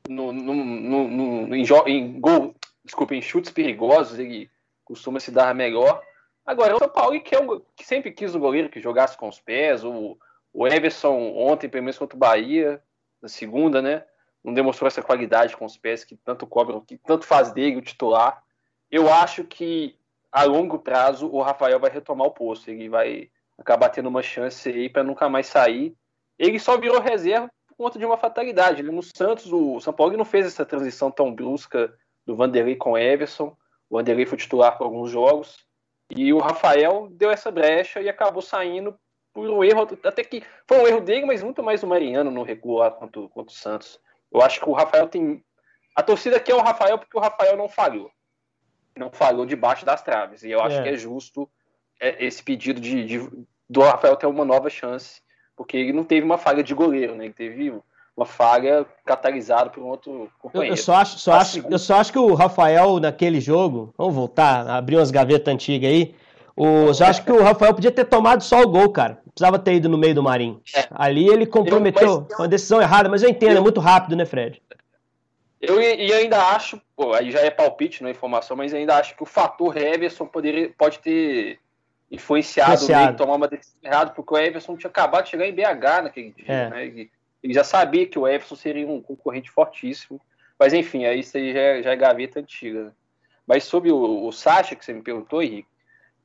no, 0.08 0.32
no, 0.32 0.54
no, 0.54 1.56
em, 1.56 1.66
em, 1.88 2.20
gol, 2.20 2.56
desculpa, 2.84 3.16
em 3.16 3.22
chutes 3.22 3.52
perigosos, 3.52 4.20
ele 4.20 4.50
costuma 4.84 5.20
se 5.20 5.32
dar 5.32 5.54
melhor. 5.54 6.02
Agora, 6.46 6.76
o 6.76 6.80
São 6.80 6.90
Paulo 6.90 7.20
que, 7.22 7.36
é 7.36 7.40
um, 7.40 7.62
que 7.76 7.86
sempre 7.86 8.12
quis 8.12 8.34
um 8.34 8.40
goleiro 8.40 8.70
que 8.70 8.80
jogasse 8.80 9.18
com 9.18 9.28
os 9.28 9.40
pés. 9.40 9.84
O, 9.84 10.18
o 10.54 10.68
Everson, 10.68 11.34
ontem, 11.36 11.68
pelo 11.68 11.84
menos 11.84 11.98
contra 11.98 12.16
o 12.16 12.20
Bahia, 12.20 12.82
na 13.22 13.28
segunda, 13.28 13.82
né? 13.82 14.06
Não 14.44 14.54
demonstrou 14.54 14.88
essa 14.88 15.02
qualidade 15.02 15.58
com 15.58 15.66
os 15.66 15.78
pés 15.78 16.06
que 16.06 16.16
tanto 16.16 16.48
cobram, 16.48 16.80
que 16.80 16.98
tanto 16.98 17.26
faz 17.26 17.52
dele 17.52 17.78
o 17.78 17.82
titular. 17.82 18.42
Eu 18.90 19.12
acho 19.12 19.44
que 19.44 19.98
a 20.32 20.44
longo 20.44 20.80
prazo 20.80 21.28
o 21.28 21.42
Rafael 21.42 21.80
vai 21.80 21.90
retomar 21.90 22.28
o 22.28 22.32
posto. 22.32 22.70
Ele 22.70 22.88
vai 22.88 23.30
acabar 23.58 23.90
tendo 23.90 24.08
uma 24.08 24.24
chance 24.24 24.70
aí 24.70 24.88
para 24.88 25.04
nunca 25.04 25.28
mais 25.28 25.48
sair. 25.48 25.94
Ele 26.40 26.60
só 26.60 26.78
virou 26.78 27.02
reserva 27.02 27.52
conta 27.78 28.00
de 28.00 28.06
uma 28.06 28.18
fatalidade. 28.18 28.82
Ele, 28.82 28.92
no 28.92 29.04
Santos, 29.04 29.52
o 29.52 29.80
São 29.80 29.94
Paulo 29.94 30.18
não 30.18 30.26
fez 30.26 30.46
essa 30.46 30.66
transição 30.66 31.12
tão 31.12 31.34
brusca 31.34 31.94
do 32.26 32.36
Vanderlei 32.36 32.76
com 32.76 32.98
Everson. 32.98 33.56
O 33.90 33.98
Vanderlei 33.98 34.26
foi 34.26 34.38
titular 34.38 34.78
por 34.78 34.86
alguns 34.86 35.12
jogos. 35.12 35.66
E 36.10 36.34
o 36.34 36.40
Rafael 36.40 37.08
deu 37.12 37.30
essa 37.30 37.52
brecha 37.52 38.02
e 38.02 38.10
acabou 38.10 38.42
saindo 38.42 38.98
por 39.34 39.48
um 39.50 39.64
erro, 39.64 39.88
até 40.04 40.24
que 40.24 40.44
foi 40.68 40.80
um 40.80 40.88
erro 40.88 41.02
dele, 41.02 41.26
mas 41.26 41.44
muito 41.44 41.62
mais 41.62 41.84
o 41.84 41.88
Mariano 41.88 42.32
no 42.32 42.44
recuo 42.44 42.80
contra, 42.92 43.22
contra 43.28 43.54
o 43.54 43.56
Santos. 43.56 44.00
Eu 44.32 44.42
acho 44.42 44.60
que 44.60 44.70
o 44.70 44.74
Rafael 44.74 45.08
tem. 45.08 45.44
A 45.96 46.02
torcida 46.02 46.40
quer 46.40 46.56
o 46.56 46.62
Rafael 46.62 46.98
porque 46.98 47.18
o 47.18 47.22
Rafael 47.22 47.56
não 47.56 47.70
falhou. 47.70 48.10
Não 48.96 49.12
falhou 49.12 49.46
debaixo 49.46 49.86
das 49.86 50.02
traves. 50.02 50.44
E 50.44 50.50
eu 50.50 50.62
acho 50.62 50.78
é. 50.78 50.84
que 50.84 50.90
é 50.90 50.98
justo 50.98 51.50
é, 52.00 52.26
esse 52.26 52.42
pedido 52.42 52.80
de, 52.80 53.06
de, 53.06 53.46
do 53.70 53.82
Rafael 53.82 54.16
ter 54.16 54.26
uma 54.26 54.46
nova 54.46 54.70
chance 54.70 55.22
porque 55.58 55.76
ele 55.76 55.92
não 55.92 56.04
teve 56.04 56.24
uma 56.24 56.38
falha 56.38 56.64
de 56.64 56.74
goleiro, 56.74 57.16
né? 57.16 57.26
Ele 57.26 57.34
teve 57.34 57.74
uma 58.16 58.26
falha 58.26 58.86
catalisada 59.04 59.72
por 59.72 59.84
um 59.84 59.88
outro 59.88 60.30
companheiro. 60.40 60.74
Eu, 60.74 60.78
só 60.78 60.94
acho, 60.96 61.20
só 61.20 61.34
acho, 61.34 61.66
eu 61.68 61.80
só 61.80 61.96
acho 61.96 62.12
que 62.12 62.20
o 62.20 62.36
Rafael 62.36 63.00
naquele 63.00 63.42
jogo, 63.42 63.94
vamos 63.98 64.16
voltar, 64.16 64.70
abrir 64.70 64.96
umas 64.96 65.12
gavetas 65.12 65.52
antigas 65.52 65.90
aí. 65.90 66.16
O, 66.56 66.66
eu 66.66 67.06
acho 67.06 67.24
que 67.24 67.32
o 67.32 67.44
Rafael 67.44 67.74
podia 67.74 67.92
ter 67.92 68.06
tomado 68.06 68.42
só 68.42 68.62
o 68.62 68.68
gol, 68.68 68.90
cara. 68.90 69.20
Precisava 69.34 69.60
ter 69.60 69.76
ido 69.76 69.90
no 69.90 69.98
meio 69.98 70.16
do 70.16 70.24
Marinho. 70.24 70.62
É. 70.76 70.88
Ali 70.92 71.28
ele 71.28 71.46
comprometeu 71.46 72.28
eu, 72.30 72.38
uma 72.40 72.48
decisão 72.48 72.82
errada, 72.82 73.10
mas 73.10 73.22
eu 73.22 73.30
entendo, 73.30 73.52
eu, 73.52 73.58
é 73.58 73.62
muito 73.62 73.80
rápido, 73.80 74.16
né, 74.16 74.26
Fred? 74.26 74.62
Eu 75.62 75.82
e 75.82 76.14
ainda 76.14 76.42
acho, 76.50 76.80
pô, 76.96 77.14
aí 77.14 77.32
já 77.32 77.40
é 77.40 77.50
palpite, 77.50 78.02
não 78.02 78.10
é 78.10 78.12
informação, 78.12 78.56
mas 78.56 78.74
ainda 78.74 78.96
acho 78.96 79.16
que 79.16 79.24
o 79.24 79.26
fator 79.26 79.76
Everson 79.76 80.26
poderia, 80.26 80.72
pode 80.78 81.00
ter 81.00 81.60
influenciado, 82.12 82.74
influenciado. 82.74 83.18
tomar 83.18 83.36
uma 83.36 83.48
decisão 83.48 83.80
errada, 83.84 84.12
porque 84.12 84.34
o 84.34 84.38
Everson 84.38 84.78
tinha 84.78 84.90
acabado 84.90 85.26
de 85.26 85.32
chegar 85.32 85.46
em 85.46 85.54
BH 85.54 86.04
naquele 86.04 86.32
dia, 86.32 86.46
é. 86.48 86.70
né? 86.70 86.86
Ele, 86.86 87.12
ele, 87.44 87.54
já 87.54 87.64
sabia 87.64 88.06
que 88.08 88.18
o 88.18 88.28
Everson 88.28 88.56
seria 88.56 88.88
um 88.88 89.02
concorrente 89.02 89.52
fortíssimo. 89.52 90.20
Mas 90.60 90.74
enfim, 90.74 91.06
aí 91.06 91.20
isso 91.20 91.38
aí 91.38 91.54
já, 91.54 91.60
é, 91.60 91.84
já 91.84 91.92
é 91.92 91.96
gaveta 91.96 92.40
antiga. 92.40 92.86
Né? 92.86 92.92
Mas 93.46 93.64
sobre 93.64 93.92
o, 93.92 94.26
o 94.26 94.32
Sacha, 94.32 94.76
que 94.76 94.84
você 94.84 94.94
me 94.94 95.02
perguntou, 95.02 95.42
Henrique, 95.42 95.70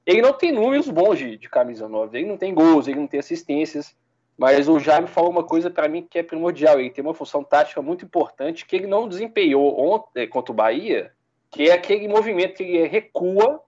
ele 0.05 0.23
não 0.23 0.33
tem 0.33 0.53
números 0.53 0.88
bons 0.88 1.18
de, 1.18 1.37
de 1.37 1.49
camisa 1.49 1.88
9. 1.88 2.18
Ele 2.18 2.29
não 2.29 2.37
tem 2.37 2.55
gols, 2.55 2.88
ele 2.88 2.99
não 2.99 3.07
tem 3.07 3.21
assistências. 3.21 3.95
Mas 4.37 4.68
o 4.68 4.81
Jaime 4.81 5.07
falou 5.07 5.31
uma 5.31 5.45
coisa 5.45 5.71
para 5.71 5.88
mim 5.88 6.07
que 6.09 6.18
é 6.18 6.23
primordial. 6.23 6.81
Ele 6.81 6.90
tem 6.90 7.05
uma 7.05 7.14
função 7.14 7.45
tática 7.45 7.81
muito 7.83 8.05
importante 8.05 8.66
que 8.66 8.75
ele 8.75 8.87
não 8.87 9.07
desempenhou 9.07 9.79
ontem 9.79 10.27
contra 10.27 10.51
o 10.51 10.55
Bahia, 10.55 11.12
que 11.51 11.68
é 11.68 11.73
aquele 11.73 12.09
movimento 12.09 12.55
que 12.55 12.62
ele 12.62 12.88
recua 12.88 13.62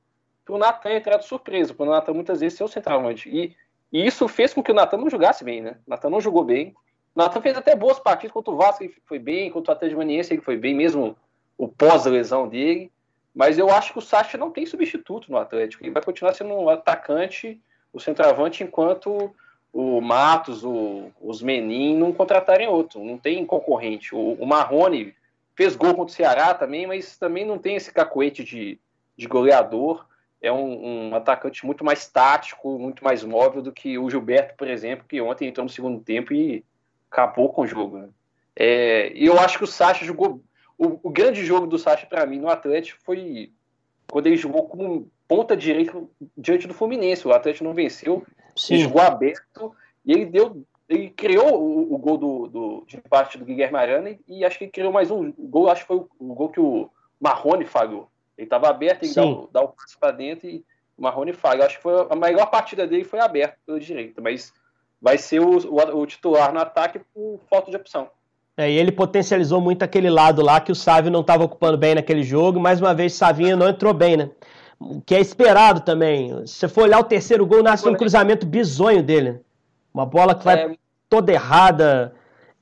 para 0.44 0.54
o 0.54 0.59
Natan 0.59 0.92
entrar 0.92 1.16
de 1.16 1.26
surpresa, 1.26 1.72
para 1.72 1.87
o 1.87 1.90
Natan 1.90 2.12
muitas 2.12 2.40
vezes 2.40 2.59
ser 2.59 2.64
o 2.64 2.68
centroavante. 2.68 3.28
E, 3.28 3.57
e 3.92 4.07
isso 4.07 4.28
fez 4.28 4.52
com 4.52 4.62
que 4.62 4.70
o 4.70 4.74
Natan 4.74 4.98
não 4.98 5.09
jogasse 5.09 5.42
bem, 5.42 5.62
né? 5.62 5.78
O 5.87 5.90
Natan 5.90 6.11
não 6.11 6.20
jogou 6.20 6.44
bem. 6.44 6.74
O 7.14 7.18
Natan 7.18 7.40
fez 7.40 7.57
até 7.57 7.74
boas 7.74 7.98
partidas 7.98 8.33
contra 8.33 8.52
o 8.52 8.57
Vasco, 8.57 8.83
ele 8.83 8.94
foi 9.07 9.18
bem, 9.18 9.50
contra 9.50 9.72
o 9.72 9.76
Atlético 9.76 9.98
Maniense 9.98 10.35
ele 10.35 10.42
foi 10.42 10.57
bem, 10.57 10.74
mesmo 10.74 11.16
o 11.57 11.68
pós-lesão 11.68 12.48
dele. 12.48 12.90
Mas 13.35 13.59
eu 13.59 13.70
acho 13.70 13.92
que 13.92 13.98
o 13.98 14.02
Sacha 14.02 14.38
não 14.38 14.50
tem 14.50 14.66
substituto 14.66 15.30
no 15.30 15.38
Atlético. 15.38 15.83
Ele 15.83 15.90
vai 15.90 16.02
continuar 16.02 16.35
sendo 16.35 16.54
um 16.54 16.68
atacante, 16.68 17.61
o 17.92 17.98
centroavante, 17.98 18.62
enquanto 18.62 19.35
o 19.72 20.00
Matos, 20.00 20.62
o, 20.64 21.11
os 21.20 21.42
Menin 21.42 21.96
não 21.96 22.12
contratarem 22.12 22.68
outro. 22.68 23.02
Não 23.02 23.18
tem 23.18 23.44
concorrente. 23.44 24.14
O, 24.14 24.35
o 24.35 24.46
Marrone 24.46 25.14
fez 25.57 25.74
gol 25.74 25.94
contra 25.94 26.12
o 26.12 26.16
Ceará 26.16 26.54
também, 26.54 26.87
mas 26.87 27.16
também 27.16 27.44
não 27.44 27.59
tem 27.59 27.74
esse 27.74 27.92
cacoete 27.92 28.44
de, 28.44 28.78
de 29.16 29.26
goleador. 29.26 30.07
É 30.44 30.52
um, 30.52 31.09
um, 31.09 31.14
atacante 31.14 31.64
muito 31.64 31.83
mais 31.83 32.07
tático, 32.07 32.78
muito 32.78 33.02
mais 33.02 33.24
móvel 33.24 33.62
do 33.62 33.72
que 33.72 33.96
o 33.98 34.11
Gilberto, 34.11 34.54
por 34.57 34.68
exemplo, 34.68 35.07
que 35.09 35.18
ontem 35.18 35.48
entrou 35.48 35.64
no 35.64 35.70
segundo 35.70 36.00
tempo 36.02 36.35
e 36.35 36.62
acabou 37.11 37.48
com 37.48 37.62
o 37.62 37.66
jogo. 37.66 37.96
Né? 37.96 38.09
É, 38.54 39.11
e 39.14 39.24
eu 39.24 39.38
acho 39.40 39.57
que 39.57 39.64
o 39.64 39.68
Sacha 39.68 40.04
jogou. 40.04 40.42
O, 40.76 41.00
o 41.02 41.11
grande 41.11 41.42
jogo 41.44 41.66
do 41.66 41.78
Sacha, 41.78 42.07
para 42.07 42.26
mim, 42.26 42.38
no 42.38 42.50
Atlético 42.50 43.00
foi 43.02 43.52
quando 44.11 44.26
ele 44.26 44.37
jogou 44.37 44.68
como 44.68 45.11
ponta 45.26 45.57
direita 45.57 45.98
diante 46.37 46.66
do 46.66 46.74
Fluminense. 46.74 47.26
O 47.26 47.33
Atlético 47.33 47.64
não 47.64 47.72
venceu, 47.72 48.22
Sim. 48.54 48.74
ele 48.74 48.83
jogou 48.83 49.00
aberto 49.00 49.74
e 50.04 50.12
ele 50.12 50.26
deu. 50.26 50.62
Ele 50.87 51.09
criou 51.09 51.59
o, 51.59 51.94
o 51.94 51.96
gol 51.96 52.18
do, 52.18 52.46
do, 52.48 52.85
de 52.87 52.98
parte 53.00 53.38
do 53.38 53.44
Guilherme 53.46 53.78
Arana 53.78 54.11
e, 54.11 54.18
e, 54.28 54.44
acho 54.44 54.59
que 54.59 54.64
ele 54.64 54.70
criou 54.70 54.92
mais 54.92 55.11
um 55.11 55.33
gol. 55.33 55.70
Acho 55.70 55.80
que 55.80 55.87
foi 55.87 55.96
o, 55.96 56.09
o 56.18 56.35
gol 56.35 56.50
que 56.50 56.61
o 56.61 56.90
Marrone 57.18 57.64
falhou. 57.64 58.11
Ele 58.37 58.47
estava 58.47 58.68
aberto, 58.68 59.05
ele 59.05 59.14
dá, 59.14 59.25
o, 59.25 59.49
dá 59.53 59.66
passe 59.66 59.99
para 59.99 60.12
dentro 60.12 60.49
e 60.49 60.64
o 60.97 61.03
Marrone 61.03 61.33
falha. 61.33 61.64
Acho 61.64 61.77
que 61.77 61.83
foi 61.83 62.07
a 62.09 62.16
maior 62.16 62.47
partida 62.47 62.87
dele 62.87 63.05
foi 63.05 63.20
aberta 63.20 63.57
pela 63.66 63.79
direita, 63.79 64.20
mas 64.20 64.53
vai 65.01 65.18
ser 65.18 65.40
o, 65.40 65.59
o, 65.59 66.01
o, 66.01 66.07
titular 66.07 66.53
no 66.53 66.61
ataque 66.61 67.01
por 67.12 67.40
falta 67.49 67.70
de 67.70 67.77
opção. 67.77 68.09
É, 68.57 68.70
e 68.70 68.77
ele 68.77 68.92
potencializou 68.92 69.61
muito 69.61 69.83
aquele 69.83 70.09
lado 70.09 70.42
lá 70.42 70.61
que 70.61 70.70
o 70.70 70.77
Sávio 70.77 71.11
não 71.11 71.20
estava 71.20 71.44
ocupando 71.44 71.77
bem 71.77 71.94
naquele 71.94 72.23
jogo. 72.23 72.61
Mais 72.61 72.81
uma 72.81 72.94
vez, 72.94 73.14
Savinho 73.14 73.57
não 73.57 73.68
entrou 73.68 73.92
bem, 73.92 74.16
né? 74.16 74.31
O 74.79 75.01
que 75.01 75.14
é 75.14 75.20
esperado 75.20 75.81
também. 75.81 76.47
Se 76.47 76.55
você 76.55 76.68
for 76.68 76.85
olhar 76.85 77.01
o 77.01 77.05
terceiro 77.05 77.44
gol, 77.47 77.62
nasce 77.62 77.88
um 77.88 77.97
cruzamento 77.97 78.47
bizonho 78.47 79.03
dele. 79.03 79.40
Uma 79.92 80.07
bola 80.07 80.35
que 80.35 80.44
vai 80.44 80.73
é... 80.73 80.77
toda 81.09 81.33
errada. 81.33 82.14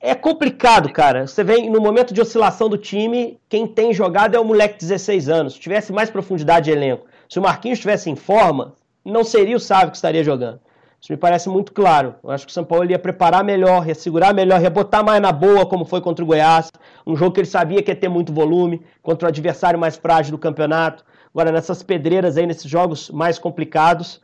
É 0.05 0.13
complicado, 0.13 0.91
cara. 0.91 1.25
Você 1.25 1.45
vem 1.45 1.69
no 1.69 1.79
momento 1.79 2.13
de 2.13 2.19
oscilação 2.19 2.67
do 2.67 2.77
time, 2.77 3.39
quem 3.47 3.65
tem 3.65 3.93
jogado 3.93 4.35
é 4.35 4.39
o 4.39 4.43
moleque 4.43 4.73
de 4.73 4.81
16 4.81 5.29
anos. 5.29 5.53
Se 5.53 5.61
tivesse 5.61 5.93
mais 5.93 6.09
profundidade 6.09 6.65
de 6.65 6.71
elenco, 6.71 7.05
se 7.29 7.39
o 7.39 7.41
Marquinhos 7.41 7.77
estivesse 7.77 8.09
em 8.09 8.15
forma, 8.17 8.73
não 9.05 9.23
seria 9.23 9.55
o 9.55 9.59
Sávio 9.61 9.91
que 9.91 9.95
estaria 9.95 10.21
jogando. 10.21 10.59
Isso 10.99 11.13
me 11.13 11.17
parece 11.17 11.47
muito 11.47 11.71
claro. 11.71 12.15
Eu 12.21 12.31
acho 12.31 12.45
que 12.45 12.51
o 12.51 12.53
São 12.53 12.65
Paulo 12.65 12.91
ia 12.91 12.99
preparar 12.99 13.45
melhor, 13.45 13.87
ia 13.87 13.95
segurar 13.95 14.33
melhor, 14.33 14.61
ia 14.61 14.69
botar 14.69 15.03
mais 15.03 15.21
na 15.21 15.31
boa, 15.31 15.65
como 15.65 15.85
foi 15.85 16.01
contra 16.01 16.21
o 16.21 16.27
Goiás. 16.27 16.69
Um 17.07 17.15
jogo 17.15 17.31
que 17.31 17.39
ele 17.39 17.47
sabia 17.47 17.81
que 17.81 17.89
ia 17.89 17.95
ter 17.95 18.09
muito 18.09 18.33
volume, 18.33 18.81
contra 19.01 19.27
o 19.27 19.29
adversário 19.29 19.79
mais 19.79 19.95
frágil 19.95 20.33
do 20.33 20.37
campeonato. 20.37 21.05
Agora, 21.33 21.49
nessas 21.49 21.81
pedreiras 21.81 22.35
aí, 22.35 22.45
nesses 22.45 22.69
jogos 22.69 23.09
mais 23.09 23.39
complicados, 23.39 24.17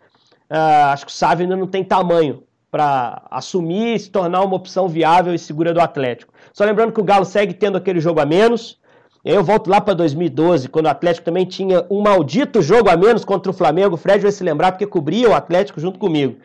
uh, 0.52 0.92
acho 0.92 1.06
que 1.06 1.12
o 1.12 1.16
Sávio 1.16 1.44
ainda 1.44 1.56
não 1.56 1.68
tem 1.68 1.86
tamanho 1.86 2.44
para 2.72 3.24
assumir 3.32 3.96
e 3.96 4.00
se 4.00 4.10
tornar 4.10 4.42
uma 4.42 4.56
opção 4.56 4.88
viável 4.88 5.34
e 5.34 5.40
segura 5.40 5.74
do 5.74 5.82
Atlético. 5.82 6.34
Só 6.54 6.64
lembrando 6.66 6.92
que 6.92 7.02
o 7.02 7.04
Galo 7.04 7.26
segue 7.26 7.54
tendo 7.54 7.78
aquele 7.78 8.00
jogo 8.00 8.20
a 8.20 8.26
menos. 8.26 8.78
Eu 9.24 9.44
volto 9.44 9.70
lá 9.70 9.82
para 9.82 9.94
2012, 9.94 10.70
quando 10.70 10.86
o 10.86 10.90
Atlético 10.90 11.26
também 11.26 11.46
tinha 11.46 11.86
um 11.90 12.02
maldito 12.02 12.62
jogo 12.62 12.90
a 12.90 12.96
menos 12.96 13.26
contra 13.26 13.52
o 13.52 13.54
Flamengo. 13.54 13.96
O 13.96 13.98
Fred 13.98 14.22
vai 14.22 14.32
se 14.32 14.44
lembrar 14.44 14.72
porque 14.72 14.86
cobria 14.86 15.30
o 15.30 15.34
Atlético 15.34 15.80
junto 15.80 16.00
comigo 16.00 16.38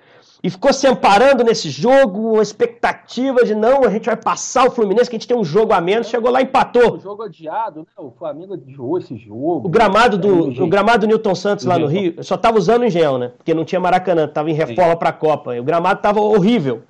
e 0.44 0.50
ficou 0.50 0.74
se 0.74 0.86
amparando 0.86 1.42
nesse 1.42 1.70
jogo, 1.70 2.34
uma 2.34 2.42
expectativa 2.42 3.46
de 3.46 3.54
não, 3.54 3.82
a 3.82 3.88
gente 3.88 4.04
vai 4.04 4.14
passar 4.16 4.66
o 4.66 4.70
Fluminense, 4.70 5.08
que 5.08 5.16
a 5.16 5.18
gente 5.18 5.26
tem 5.26 5.34
um 5.34 5.42
jogo 5.42 5.72
a 5.72 5.80
menos, 5.80 6.06
chegou 6.06 6.30
lá 6.30 6.42
e 6.42 6.44
empatou. 6.44 6.96
O 6.96 7.00
jogo 7.00 7.22
adiado, 7.22 7.80
né? 7.80 7.86
O 7.96 8.10
Flamengo 8.10 8.52
adiou 8.52 8.98
esse 8.98 9.16
jogo. 9.16 9.66
O 9.66 9.70
gramado 9.70 10.18
do, 10.18 10.62
o 10.62 10.66
gramado 10.66 11.06
Newton 11.06 11.34
Santos 11.34 11.64
lá 11.64 11.78
no 11.78 11.86
Rio, 11.86 12.22
só 12.22 12.36
tava 12.36 12.58
usando 12.58 12.82
o 12.82 12.84
Engenhão, 12.84 13.16
né? 13.16 13.32
Porque 13.38 13.54
não 13.54 13.64
tinha 13.64 13.80
Maracanã, 13.80 14.28
tava 14.28 14.50
em 14.50 14.52
reforma 14.52 14.94
para 14.96 15.08
a 15.08 15.14
Copa. 15.14 15.58
O 15.58 15.64
gramado 15.64 16.02
tava 16.02 16.20
horrível. 16.20 16.82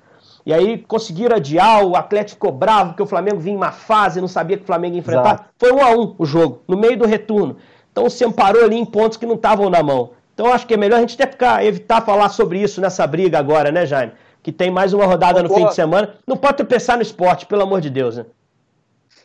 E 0.45 0.53
aí 0.53 0.77
conseguiram 0.77 1.37
adiar, 1.37 1.85
o 1.87 1.95
Atlético 1.95 2.35
ficou 2.35 2.51
bravo, 2.51 2.91
porque 2.91 3.05
o 3.05 3.07
Flamengo 3.07 3.39
vinha 3.39 3.55
em 3.55 3.57
uma 3.57 3.71
fase, 3.71 4.21
não 4.21 4.27
sabia 4.27 4.57
que 4.57 4.65
o 4.65 4.67
Flamengo 4.67 4.97
ia 4.97 4.99
enfrentar. 4.99 5.35
Exato. 5.35 5.45
Foi 5.57 5.73
um 5.73 5.81
a 5.81 5.91
um 5.93 6.17
o 6.19 6.27
jogo, 6.27 6.63
no 6.67 6.77
meio 6.77 6.99
do 6.99 7.07
retorno. 7.07 7.57
Então 7.93 8.11
se 8.11 8.25
amparou 8.25 8.65
ali 8.65 8.75
em 8.75 8.85
pontos 8.85 9.17
que 9.17 9.25
não 9.25 9.37
estavam 9.37 9.71
na 9.71 9.81
mão. 9.81 10.11
Então 10.35 10.53
acho 10.53 10.67
que 10.67 10.75
é 10.75 10.77
melhor 10.77 10.97
a 10.97 11.01
gente 11.01 11.15
até 11.15 11.31
ficar, 11.31 11.65
evitar 11.65 12.03
falar 12.03 12.29
sobre 12.29 12.61
isso 12.61 12.81
nessa 12.81 13.07
briga 13.07 13.39
agora, 13.39 13.71
né, 13.71 13.87
Jaime? 13.87 14.13
Que 14.43 14.53
tem 14.53 14.71
mais 14.71 14.93
uma 14.93 15.07
rodada 15.07 15.43
no 15.43 15.49
fim 15.49 15.65
de 15.67 15.75
semana. 15.75 16.17
Não 16.27 16.37
pode 16.37 16.63
pensar 16.65 16.97
no 16.97 17.03
esporte, 17.03 17.47
pelo 17.47 17.63
amor 17.63 17.81
de 17.81 17.89
Deus, 17.89 18.17
né? 18.17 18.27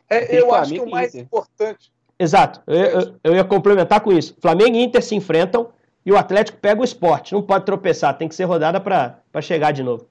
É, 0.10 0.40
eu 0.40 0.54
acho 0.54 0.74
que 0.74 0.80
o 0.80 0.90
mais 0.90 1.14
importante. 1.16 1.92
Exato, 2.18 2.62
eu, 2.68 2.76
eu, 2.76 3.16
eu, 3.24 3.36
ia 3.36 3.44
complementar 3.44 4.02
com 4.02 4.12
isso. 4.12 4.36
Flamengo 4.40 4.76
e 4.76 4.84
Inter 4.84 5.02
se 5.02 5.16
enfrentam 5.16 5.70
e 6.06 6.12
o 6.12 6.18
Atlético 6.18 6.58
pega 6.58 6.82
o 6.82 6.84
esporte. 6.84 7.34
Não 7.34 7.42
pode 7.42 7.66
tropeçar, 7.66 8.18
tem 8.18 8.28
que 8.28 8.36
ser 8.36 8.44
rodada 8.44 8.80
para 8.80 9.42
chegar 9.42 9.72
de 9.72 9.84
novo. 9.84 10.08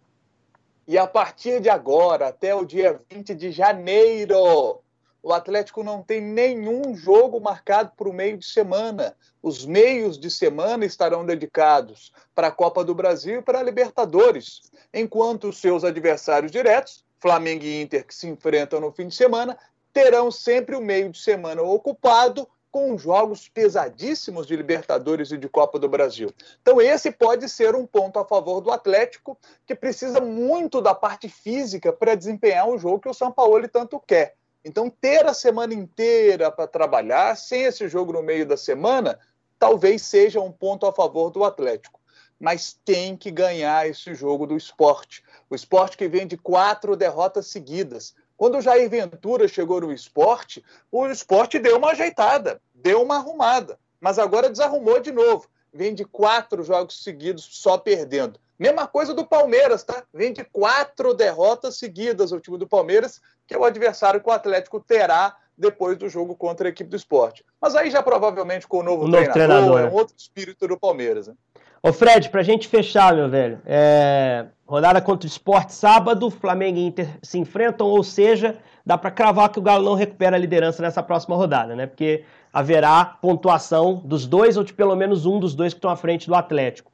E 0.86 0.96
a 0.96 1.06
partir 1.06 1.60
de 1.60 1.68
agora, 1.68 2.28
até 2.28 2.54
o 2.54 2.64
dia 2.64 2.98
20 3.10 3.34
de 3.34 3.50
janeiro, 3.50 4.80
o 5.28 5.32
Atlético 5.34 5.84
não 5.84 6.02
tem 6.02 6.22
nenhum 6.22 6.94
jogo 6.96 7.38
marcado 7.38 7.92
para 7.94 8.08
o 8.08 8.14
meio 8.14 8.38
de 8.38 8.46
semana. 8.46 9.14
Os 9.42 9.66
meios 9.66 10.18
de 10.18 10.30
semana 10.30 10.86
estarão 10.86 11.26
dedicados 11.26 12.14
para 12.34 12.46
a 12.46 12.50
Copa 12.50 12.82
do 12.82 12.94
Brasil 12.94 13.40
e 13.40 13.42
para 13.42 13.58
a 13.58 13.62
Libertadores, 13.62 14.62
enquanto 14.92 15.50
os 15.50 15.58
seus 15.58 15.84
adversários 15.84 16.50
diretos, 16.50 17.04
Flamengo 17.20 17.62
e 17.62 17.82
Inter, 17.82 18.06
que 18.06 18.14
se 18.14 18.26
enfrentam 18.26 18.80
no 18.80 18.90
fim 18.90 19.08
de 19.08 19.14
semana, 19.14 19.58
terão 19.92 20.30
sempre 20.30 20.74
o 20.74 20.80
meio 20.80 21.10
de 21.10 21.18
semana 21.18 21.60
ocupado 21.60 22.48
com 22.70 22.96
jogos 22.96 23.50
pesadíssimos 23.50 24.46
de 24.46 24.56
Libertadores 24.56 25.30
e 25.30 25.36
de 25.36 25.48
Copa 25.48 25.78
do 25.78 25.90
Brasil. 25.90 26.32
Então, 26.62 26.80
esse 26.80 27.10
pode 27.10 27.50
ser 27.50 27.74
um 27.74 27.86
ponto 27.86 28.18
a 28.18 28.24
favor 28.24 28.62
do 28.62 28.70
Atlético, 28.70 29.38
que 29.66 29.74
precisa 29.74 30.22
muito 30.22 30.80
da 30.80 30.94
parte 30.94 31.28
física 31.28 31.92
para 31.92 32.14
desempenhar 32.14 32.66
um 32.66 32.78
jogo 32.78 33.00
que 33.00 33.08
o 33.10 33.14
São 33.14 33.30
Paulo 33.30 33.68
tanto 33.68 34.00
quer. 34.00 34.37
Então, 34.68 34.90
ter 34.90 35.24
a 35.24 35.32
semana 35.32 35.72
inteira 35.72 36.52
para 36.52 36.66
trabalhar, 36.66 37.34
sem 37.38 37.62
esse 37.62 37.88
jogo 37.88 38.12
no 38.12 38.22
meio 38.22 38.44
da 38.44 38.54
semana, 38.54 39.18
talvez 39.58 40.02
seja 40.02 40.42
um 40.42 40.52
ponto 40.52 40.84
a 40.84 40.92
favor 40.92 41.30
do 41.30 41.42
Atlético. 41.42 41.98
Mas 42.38 42.78
tem 42.84 43.16
que 43.16 43.30
ganhar 43.30 43.88
esse 43.88 44.14
jogo 44.14 44.46
do 44.46 44.54
esporte. 44.54 45.24
O 45.48 45.54
esporte 45.54 45.96
que 45.96 46.06
vem 46.06 46.26
de 46.26 46.36
quatro 46.36 46.96
derrotas 46.96 47.46
seguidas. 47.46 48.14
Quando 48.36 48.58
o 48.58 48.60
Jair 48.60 48.90
Ventura 48.90 49.48
chegou 49.48 49.80
no 49.80 49.90
esporte, 49.90 50.62
o 50.92 51.06
esporte 51.06 51.58
deu 51.58 51.78
uma 51.78 51.92
ajeitada, 51.92 52.60
deu 52.74 53.02
uma 53.02 53.16
arrumada. 53.16 53.78
Mas 53.98 54.18
agora 54.18 54.50
desarrumou 54.50 55.00
de 55.00 55.10
novo. 55.10 55.48
Vem 55.72 55.94
de 55.94 56.04
quatro 56.04 56.62
jogos 56.62 57.02
seguidos 57.02 57.48
só 57.50 57.78
perdendo. 57.78 58.38
Mesma 58.58 58.86
coisa 58.86 59.14
do 59.14 59.24
Palmeiras, 59.24 59.84
tá? 59.84 60.02
Vem 60.12 60.32
de 60.32 60.44
quatro 60.44 61.14
derrotas 61.14 61.78
seguidas 61.78 62.32
o 62.32 62.40
time 62.40 62.58
do 62.58 62.66
Palmeiras, 62.66 63.20
que 63.46 63.54
é 63.54 63.58
o 63.58 63.64
adversário 63.64 64.20
que 64.20 64.28
o 64.28 64.32
Atlético 64.32 64.80
terá 64.80 65.36
depois 65.56 65.96
do 65.96 66.08
jogo 66.08 66.34
contra 66.34 66.68
a 66.68 66.70
equipe 66.70 66.90
do 66.90 66.96
esporte. 66.96 67.44
Mas 67.60 67.74
aí 67.74 67.90
já 67.90 68.02
provavelmente 68.02 68.66
com 68.66 68.78
o 68.78 68.82
novo, 68.82 69.10
treinador, 69.10 69.32
treinador, 69.32 69.80
é 69.80 69.84
um 69.84 69.92
outro 69.92 70.14
espírito 70.16 70.66
do 70.66 70.78
Palmeiras. 70.78 71.28
Né? 71.28 71.34
Ô 71.82 71.92
Fred, 71.92 72.28
pra 72.30 72.42
gente 72.42 72.66
fechar, 72.66 73.14
meu 73.14 73.28
velho, 73.28 73.60
é... 73.64 74.46
rodada 74.66 75.00
contra 75.00 75.26
o 75.26 75.30
esporte 75.30 75.72
sábado, 75.72 76.30
Flamengo 76.30 76.78
e 76.78 76.86
Inter 76.86 77.08
se 77.22 77.38
enfrentam, 77.38 77.86
ou 77.86 78.02
seja, 78.02 78.56
dá 78.84 78.98
para 78.98 79.10
cravar 79.10 79.50
que 79.50 79.58
o 79.58 79.62
Galo 79.62 79.84
não 79.84 79.94
recupera 79.94 80.36
a 80.36 80.38
liderança 80.38 80.82
nessa 80.82 81.02
próxima 81.02 81.36
rodada, 81.36 81.76
né? 81.76 81.86
Porque 81.86 82.24
haverá 82.52 83.04
pontuação 83.04 84.02
dos 84.04 84.26
dois 84.26 84.56
ou 84.56 84.64
de 84.64 84.72
pelo 84.72 84.96
menos 84.96 85.26
um 85.26 85.38
dos 85.38 85.54
dois 85.54 85.72
que 85.72 85.78
estão 85.78 85.90
à 85.90 85.96
frente 85.96 86.26
do 86.26 86.34
Atlético. 86.34 86.90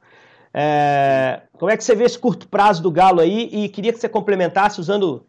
É, 0.57 1.41
como 1.57 1.69
é 1.69 1.75
que 1.75 1.83
você 1.83 1.93
vê 1.93 2.05
esse 2.05 2.17
curto 2.17 2.47
prazo 2.47 2.81
do 2.81 2.89
Galo 2.89 3.19
aí? 3.19 3.49
E 3.51 3.67
queria 3.67 3.91
que 3.91 3.99
você 3.99 4.07
complementasse 4.07 4.79
usando 4.79 5.25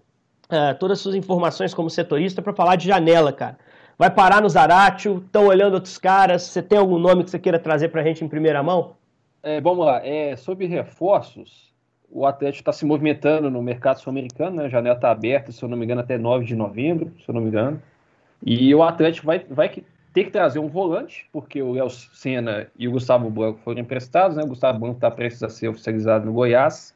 é, 0.48 0.72
todas 0.74 0.98
as 0.98 1.02
suas 1.02 1.16
informações 1.16 1.74
como 1.74 1.90
setorista 1.90 2.40
para 2.40 2.52
falar 2.52 2.76
de 2.76 2.86
janela, 2.86 3.32
cara. 3.32 3.58
Vai 3.98 4.08
parar 4.08 4.40
no 4.40 4.48
Zaratio? 4.48 5.24
Estão 5.26 5.46
olhando 5.46 5.74
outros 5.74 5.98
caras? 5.98 6.42
Você 6.44 6.62
tem 6.62 6.78
algum 6.78 6.96
nome 6.96 7.24
que 7.24 7.30
você 7.30 7.40
queira 7.40 7.58
trazer 7.58 7.88
para 7.88 8.02
a 8.02 8.04
gente 8.04 8.24
em 8.24 8.28
primeira 8.28 8.62
mão? 8.62 8.92
É, 9.42 9.60
vamos 9.60 9.84
lá. 9.84 10.00
É, 10.06 10.36
sobre 10.36 10.66
reforços, 10.66 11.72
o 12.08 12.24
Atlético 12.24 12.60
está 12.60 12.72
se 12.72 12.84
movimentando 12.86 13.50
no 13.50 13.60
mercado 13.60 13.98
sul-americano, 13.98 14.58
né? 14.58 14.66
a 14.66 14.68
janela 14.68 14.94
está 14.94 15.10
aberta, 15.10 15.50
se 15.50 15.60
eu 15.60 15.68
não 15.68 15.76
me 15.76 15.84
engano, 15.84 16.02
até 16.02 16.16
9 16.16 16.44
de 16.44 16.54
novembro, 16.54 17.12
se 17.24 17.28
eu 17.28 17.34
não 17.34 17.40
me 17.40 17.48
engano. 17.48 17.82
E 18.44 18.72
o 18.72 18.82
Atlético 18.84 19.26
vai, 19.26 19.40
vai 19.50 19.82
ter 20.16 20.24
que 20.24 20.30
trazer 20.30 20.58
um 20.58 20.68
volante, 20.68 21.28
porque 21.30 21.60
o 21.60 21.72
Léo 21.72 21.90
Senna 21.90 22.68
e 22.78 22.88
o 22.88 22.92
Gustavo 22.92 23.28
Branco 23.28 23.58
foram 23.62 23.82
emprestados, 23.82 24.34
né? 24.34 24.42
O 24.42 24.46
Gustavo 24.46 24.78
Branco 24.78 24.94
está 24.94 25.10
prestes 25.10 25.42
a 25.42 25.50
ser 25.50 25.68
oficializado 25.68 26.24
no 26.24 26.32
Goiás. 26.32 26.94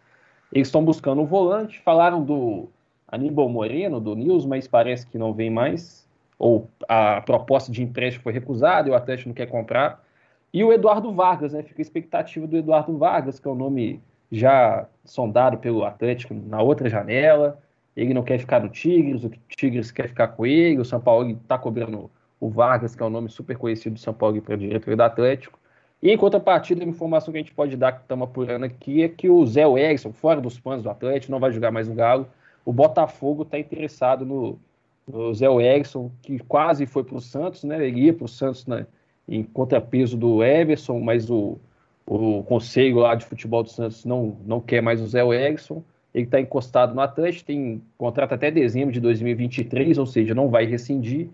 Eles 0.50 0.68
estão 0.68 0.83
buscando 0.83 1.20
um 1.20 1.26
volante. 1.26 1.78
Falaram 1.80 2.24
do 2.24 2.70
Aníbal 3.06 3.46
Moreno, 3.50 4.00
do 4.00 4.16
News, 4.16 4.46
mas 4.46 4.66
parece 4.66 5.06
que 5.06 5.18
não 5.18 5.35
vem 5.35 5.50
mais. 5.50 6.09
Ou 6.38 6.66
a 6.88 7.20
proposta 7.20 7.70
de 7.70 7.83
empréstimo 7.83 8.22
foi 8.22 8.33
recusada 8.33 8.88
e 8.88 8.90
o 8.90 8.94
Atlético 8.94 9.28
não 9.28 9.35
quer 9.35 9.48
comprar. 9.48 10.02
E 10.50 10.64
o 10.64 10.72
Eduardo 10.72 11.12
Vargas, 11.12 11.52
né? 11.52 11.62
Fica 11.62 11.78
a 11.78 11.85
expectativa 11.85 12.46
do 12.46 12.56
Eduardo 12.56 12.96
Vargas, 12.96 13.38
que 13.38 13.46
é 13.46 13.50
o 13.50 13.54
um 13.54 13.59
nome 13.59 14.00
já 14.33 14.87
sondado 15.04 15.59
pelo 15.59 15.85
Atlético 15.85 16.33
na 16.33 16.62
outra 16.62 16.88
janela. 16.88 17.61
Ele 17.94 18.14
não 18.14 18.22
quer 18.22 18.38
ficar 18.38 18.61
no 18.61 18.70
Tigres, 18.70 19.24
o 19.24 19.30
Tigres 19.46 19.90
quer 19.90 20.09
ficar 20.09 20.28
com 20.28 20.46
ele, 20.46 20.80
o 20.80 20.87
São 20.87 21.02
Paulo 21.02 21.33
está 21.33 21.59
cobrando 21.59 22.11
o 22.40 22.48
Vargas, 22.48 22.96
que 22.96 23.03
é 23.03 23.07
um 23.07 23.11
nome 23.11 23.29
super 23.29 23.57
conhecido 23.57 23.94
do 23.94 24.00
São 24.00 24.14
Paulo 24.14 24.40
para 24.40 24.57
diretoria 24.57 24.96
do 24.96 25.03
Atlético. 25.03 25.59
E 26.03 26.11
em 26.11 26.16
contrapartida, 26.16 26.83
a 26.83 26.88
informação 26.88 27.31
que 27.31 27.38
a 27.38 27.42
gente 27.42 27.53
pode 27.53 27.76
dar, 27.76 27.92
que 27.92 28.00
estamos 28.00 28.26
apurando 28.26 28.64
aqui, 28.64 29.03
é 29.03 29.09
que 29.09 29.29
o 29.29 29.46
Zé 29.46 29.62
Erickson, 29.62 30.12
fora 30.12 30.40
dos 30.40 30.59
planos 30.59 30.83
do 30.83 30.90
Atlético, 30.90 31.31
não 31.31 31.38
vai 31.38 31.53
jogar 31.53 31.70
mais 31.70 31.88
no 31.88 31.94
Galo. 31.94 32.26
O 32.64 32.72
Botafogo 32.72 33.42
está 33.42 33.59
interessado 33.59 34.24
no, 34.24 34.59
no 35.07 35.35
Zé 35.35 35.46
Erickson, 35.46 36.11
que 36.22 36.38
quase 36.38 36.87
foi 36.87 37.05
para 37.05 37.16
o 37.16 37.20
Santos, 37.20 37.64
né? 37.64 37.87
Ele 37.87 38.00
ia 38.00 38.14
para 38.14 38.24
o 38.24 38.29
Santos 38.29 38.66
né, 38.66 38.87
em 39.29 39.42
contrapeso 39.42 40.16
do 40.16 40.42
Everson, 40.42 40.98
mas 41.00 41.29
o, 41.29 41.59
o 42.07 42.42
conselho 42.44 42.96
lá 42.96 43.14
de 43.14 43.26
futebol 43.26 43.62
do 43.62 43.68
Santos 43.68 44.05
não, 44.07 44.38
não 44.46 44.59
quer 44.59 44.81
mais 44.81 45.03
o 45.03 45.07
Zé 45.07 45.20
Everson. 45.20 45.83
Ele 46.14 46.24
está 46.24 46.40
encostado 46.40 46.94
no 46.94 47.00
Atlético, 47.03 47.46
tem 47.46 47.83
contrato 47.98 48.33
até 48.33 48.50
dezembro 48.50 48.92
de 48.92 49.00
2023, 49.00 49.98
ou 49.98 50.07
seja, 50.07 50.35
não 50.35 50.48
vai 50.48 50.64
rescindir. 50.64 51.29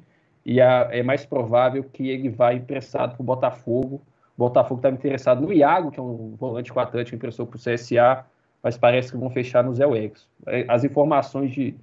E 0.46 0.60
a, 0.60 0.88
é 0.92 1.02
mais 1.02 1.26
provável 1.26 1.82
que 1.82 2.08
ele 2.08 2.28
vá 2.28 2.54
emprestado 2.54 3.16
para 3.16 3.20
o 3.20 3.24
Botafogo. 3.24 4.00
O 4.36 4.38
Botafogo 4.38 4.78
estava 4.78 4.94
interessado 4.94 5.40
no 5.40 5.52
Iago, 5.52 5.90
que 5.90 5.98
é 5.98 6.02
um 6.02 6.36
volante 6.38 6.72
com 6.72 6.78
o 6.78 6.82
Atlético, 6.82 7.16
emprestou 7.16 7.46
para 7.46 7.56
o 7.56 7.60
CSA, 7.60 8.24
mas 8.62 8.78
parece 8.78 9.10
que 9.10 9.16
vão 9.16 9.28
fechar 9.28 9.64
no 9.64 9.74
Zé 9.74 9.84
Wellison. 9.84 10.24
É, 10.46 10.64
as 10.68 10.84
informações 10.84 11.50
de, 11.50 11.74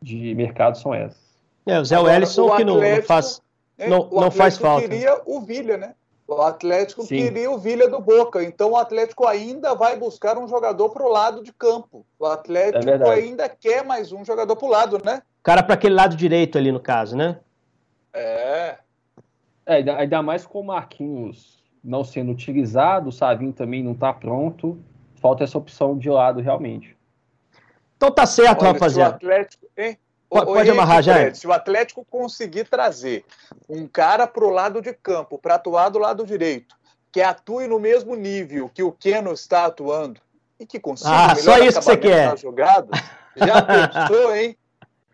de 0.00 0.34
mercado 0.34 0.78
são 0.78 0.94
essas. 0.94 1.20
É, 1.66 1.78
o 1.78 1.84
Zé 1.84 1.98
Wellison 1.98 2.56
que 2.56 2.64
não, 2.64 2.80
não 2.80 3.02
faz, 3.02 3.42
não, 3.78 4.08
não 4.10 4.30
faz 4.30 4.56
falta. 4.56 4.88
queria 4.88 5.20
o 5.26 5.42
Vilha, 5.42 5.76
né? 5.76 5.94
O 6.26 6.40
Atlético 6.40 7.02
Sim. 7.02 7.16
queria 7.16 7.50
o 7.50 7.58
Vilha 7.58 7.90
do 7.90 8.00
Boca, 8.00 8.42
então 8.42 8.70
o 8.70 8.76
Atlético 8.76 9.26
ainda 9.26 9.74
vai 9.74 9.98
buscar 9.98 10.38
um 10.38 10.48
jogador 10.48 10.88
para 10.90 11.02
o 11.02 11.08
lado 11.08 11.42
de 11.42 11.52
campo. 11.52 12.06
O 12.18 12.24
Atlético 12.24 12.88
é 12.88 13.10
ainda 13.10 13.48
quer 13.50 13.84
mais 13.84 14.12
um 14.12 14.24
jogador 14.24 14.56
para 14.56 14.66
o 14.66 14.70
lado, 14.70 14.98
né? 15.04 15.20
Cara 15.42 15.62
para 15.62 15.74
aquele 15.74 15.94
lado 15.94 16.16
direito 16.16 16.56
ali 16.56 16.72
no 16.72 16.80
caso, 16.80 17.14
né? 17.14 17.38
É. 18.18 18.78
é 19.66 19.90
ainda 19.90 20.22
mais 20.22 20.46
com 20.46 20.60
o 20.60 20.64
Marquinhos 20.64 21.58
não 21.82 22.04
sendo 22.04 22.32
utilizado, 22.32 23.08
o 23.08 23.12
Savinho 23.12 23.52
também 23.52 23.82
não 23.82 23.92
está 23.92 24.12
pronto. 24.12 24.78
Falta 25.16 25.44
essa 25.44 25.58
opção 25.58 25.96
de 25.96 26.10
lado 26.10 26.40
realmente. 26.40 26.96
Então 27.96 28.10
tá 28.10 28.26
certo, 28.26 28.62
Olha, 28.62 28.72
rapaziada. 28.72 29.12
o 29.12 29.16
Atlético, 29.16 29.66
hein? 29.76 29.98
Pode, 30.28 30.46
pode 30.46 30.70
amarrar 30.70 31.02
já. 31.02 31.34
Se 31.34 31.46
o 31.46 31.52
Atlético 31.52 32.04
conseguir 32.04 32.64
trazer 32.64 33.24
um 33.68 33.86
cara 33.86 34.26
para 34.26 34.44
o 34.44 34.50
lado 34.50 34.82
de 34.82 34.92
campo, 34.92 35.38
para 35.38 35.54
atuar 35.54 35.88
do 35.88 35.98
lado 35.98 36.26
direito, 36.26 36.76
que 37.10 37.22
atue 37.22 37.66
no 37.66 37.80
mesmo 37.80 38.14
nível 38.14 38.70
que 38.72 38.82
o 38.82 38.92
Keno 38.92 39.32
está 39.32 39.64
atuando 39.64 40.20
e 40.60 40.66
que 40.66 40.78
consiga 40.78 41.32
ah, 41.32 41.34
só 41.34 41.58
isso 41.58 41.78
que 41.78 41.84
você 41.84 41.96
quer. 41.96 42.36
jogada, 42.36 42.88
já 43.36 43.62
pensou, 43.62 44.36
hein? 44.36 44.56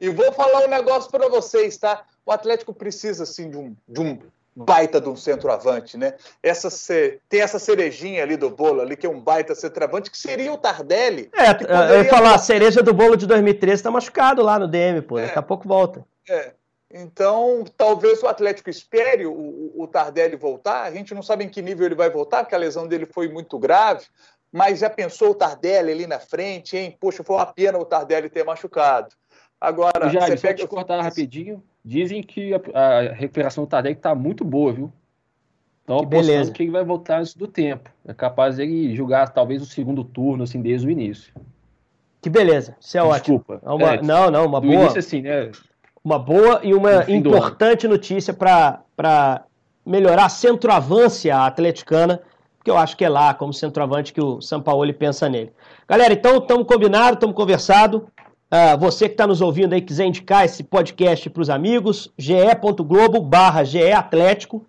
E 0.00 0.10
vou 0.10 0.32
falar 0.32 0.64
um 0.66 0.68
negócio 0.68 1.10
para 1.10 1.28
vocês, 1.28 1.78
tá? 1.78 2.02
O 2.26 2.32
Atlético 2.32 2.72
precisa, 2.72 3.24
assim, 3.24 3.50
de 3.50 3.56
um, 3.56 3.76
de 3.88 4.00
um 4.00 4.18
baita 4.56 5.00
de 5.00 5.08
um 5.08 5.16
centroavante, 5.16 5.96
né? 5.96 6.14
Essa 6.42 6.68
tem 7.28 7.40
essa 7.40 7.58
cerejinha 7.58 8.22
ali 8.22 8.36
do 8.36 8.48
bolo 8.50 8.80
ali 8.80 8.96
que 8.96 9.06
é 9.06 9.10
um 9.10 9.20
baita 9.20 9.54
centroavante 9.54 10.10
que 10.10 10.18
seria 10.18 10.52
o 10.52 10.58
Tardelli. 10.58 11.28
É, 11.34 11.52
poderia... 11.52 11.94
eu 11.94 12.04
ia 12.04 12.08
falar, 12.08 12.34
a 12.34 12.38
cereja 12.38 12.82
do 12.82 12.94
bolo 12.94 13.16
de 13.16 13.26
2013 13.26 13.74
está 13.74 13.90
machucado 13.90 14.42
lá 14.42 14.58
no 14.58 14.68
DM, 14.68 15.02
pô, 15.02 15.18
é, 15.18 15.26
daqui 15.26 15.38
a 15.38 15.42
pouco 15.42 15.66
volta. 15.66 16.06
É. 16.28 16.52
Então, 16.96 17.64
talvez 17.76 18.22
o 18.22 18.28
Atlético 18.28 18.70
espere 18.70 19.26
o, 19.26 19.72
o 19.74 19.88
Tardelli 19.88 20.36
voltar. 20.36 20.84
A 20.84 20.92
gente 20.92 21.12
não 21.12 21.22
sabe 21.22 21.42
em 21.42 21.48
que 21.48 21.60
nível 21.60 21.86
ele 21.86 21.96
vai 21.96 22.08
voltar, 22.08 22.44
porque 22.44 22.54
a 22.54 22.58
lesão 22.58 22.86
dele 22.86 23.04
foi 23.04 23.26
muito 23.28 23.58
grave. 23.58 24.06
Mas 24.52 24.78
já 24.78 24.88
pensou 24.88 25.30
o 25.30 25.34
Tardelli 25.34 25.90
ali 25.90 26.06
na 26.06 26.20
frente, 26.20 26.76
hein? 26.76 26.96
Poxa, 27.00 27.24
foi 27.24 27.34
uma 27.34 27.46
pena 27.46 27.76
o 27.76 27.84
Tardelli 27.84 28.30
ter 28.30 28.44
machucado. 28.44 29.08
Agora, 29.64 30.10
já, 30.10 30.20
você 30.20 30.36
pega... 30.36 30.54
te 30.54 30.66
cortar 30.66 31.00
rapidinho. 31.00 31.62
Dizem 31.84 32.22
que 32.22 32.52
a, 32.54 32.60
a 32.72 33.00
recuperação 33.12 33.64
do 33.64 33.68
Tardelli 33.68 33.96
está 33.96 34.14
muito 34.14 34.44
boa, 34.44 34.72
viu? 34.72 34.92
Então, 35.84 35.98
que 35.98 36.06
beleza. 36.06 36.50
que 36.50 36.62
ele 36.62 36.72
vai 36.72 36.82
voltar 36.82 37.20
antes 37.20 37.34
do 37.34 37.46
tempo. 37.46 37.90
É 38.06 38.14
capaz 38.14 38.56
de 38.56 38.62
ele 38.62 38.96
jogar 38.96 39.28
talvez 39.28 39.62
o 39.62 39.66
segundo 39.66 40.02
turno, 40.02 40.44
assim, 40.44 40.62
desde 40.62 40.86
o 40.86 40.90
início. 40.90 41.32
Que 42.22 42.30
beleza, 42.30 42.74
isso 42.80 42.96
é 42.96 43.02
Desculpa. 43.02 43.54
ótimo. 43.54 43.70
É 43.70 43.74
uma, 43.74 43.94
é, 43.94 44.02
não, 44.02 44.30
não, 44.30 44.46
uma 44.46 44.60
boa. 44.60 44.74
Início, 44.74 44.98
assim, 44.98 45.20
né? 45.20 45.50
Uma 46.02 46.18
boa 46.18 46.60
e 46.62 46.72
uma 46.74 47.10
importante 47.10 47.86
notícia 47.86 48.32
para 48.32 49.44
melhorar 49.84 50.24
a 50.24 50.30
centroavância 50.30 51.36
atleticana, 51.36 52.22
porque 52.56 52.70
eu 52.70 52.78
acho 52.78 52.96
que 52.96 53.04
é 53.04 53.08
lá, 53.10 53.34
como 53.34 53.52
centroavante, 53.52 54.12
que 54.12 54.22
o 54.22 54.40
São 54.40 54.62
Paulo 54.62 54.92
pensa 54.94 55.28
nele. 55.28 55.52
Galera, 55.86 56.14
então 56.14 56.38
estamos 56.38 56.66
combinados, 56.66 57.16
estamos 57.16 57.36
conversado. 57.36 58.08
Uh, 58.54 58.78
você 58.78 59.08
que 59.08 59.14
está 59.14 59.26
nos 59.26 59.40
ouvindo 59.40 59.72
aí, 59.72 59.80
quiser 59.80 60.04
indicar 60.04 60.44
esse 60.44 60.62
podcast 60.62 61.28
para 61.28 61.42
os 61.42 61.50
amigos, 61.50 62.12
ge.globo 62.16 63.20
barra 63.20 63.64
Atlético. 63.96 64.64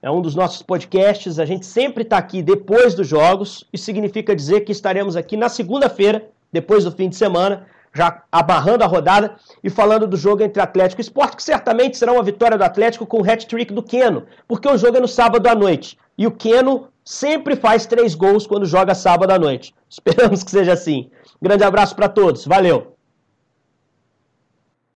É 0.00 0.10
um 0.10 0.22
dos 0.22 0.34
nossos 0.34 0.62
podcasts. 0.62 1.38
A 1.38 1.44
gente 1.44 1.66
sempre 1.66 2.02
está 2.02 2.16
aqui 2.16 2.42
depois 2.42 2.94
dos 2.94 3.06
jogos. 3.06 3.68
Isso 3.70 3.84
significa 3.84 4.34
dizer 4.34 4.60
que 4.60 4.72
estaremos 4.72 5.16
aqui 5.16 5.36
na 5.36 5.50
segunda-feira, 5.50 6.30
depois 6.50 6.84
do 6.84 6.92
fim 6.92 7.10
de 7.10 7.16
semana, 7.16 7.66
já 7.94 8.22
abarrando 8.32 8.82
a 8.82 8.86
rodada 8.86 9.36
e 9.62 9.68
falando 9.68 10.06
do 10.06 10.16
jogo 10.16 10.42
entre 10.42 10.62
Atlético 10.62 11.02
e 11.02 11.04
Esporte, 11.04 11.36
que 11.36 11.42
certamente 11.42 11.98
será 11.98 12.12
uma 12.12 12.22
vitória 12.22 12.56
do 12.56 12.64
Atlético 12.64 13.04
com 13.04 13.20
o 13.20 13.30
hat-trick 13.30 13.70
do 13.70 13.82
Keno, 13.82 14.24
porque 14.48 14.66
o 14.66 14.78
jogo 14.78 14.96
é 14.96 15.00
no 15.00 15.08
sábado 15.08 15.46
à 15.46 15.54
noite. 15.54 15.98
E 16.16 16.26
o 16.26 16.30
Keno 16.30 16.88
sempre 17.04 17.54
faz 17.54 17.84
três 17.84 18.14
gols 18.14 18.46
quando 18.46 18.64
joga 18.64 18.94
sábado 18.94 19.30
à 19.30 19.38
noite. 19.38 19.74
Esperamos 19.90 20.42
que 20.42 20.50
seja 20.50 20.72
assim. 20.72 21.10
Grande 21.42 21.64
abraço 21.64 21.94
para 21.94 22.08
todos. 22.08 22.46
Valeu! 22.46 22.95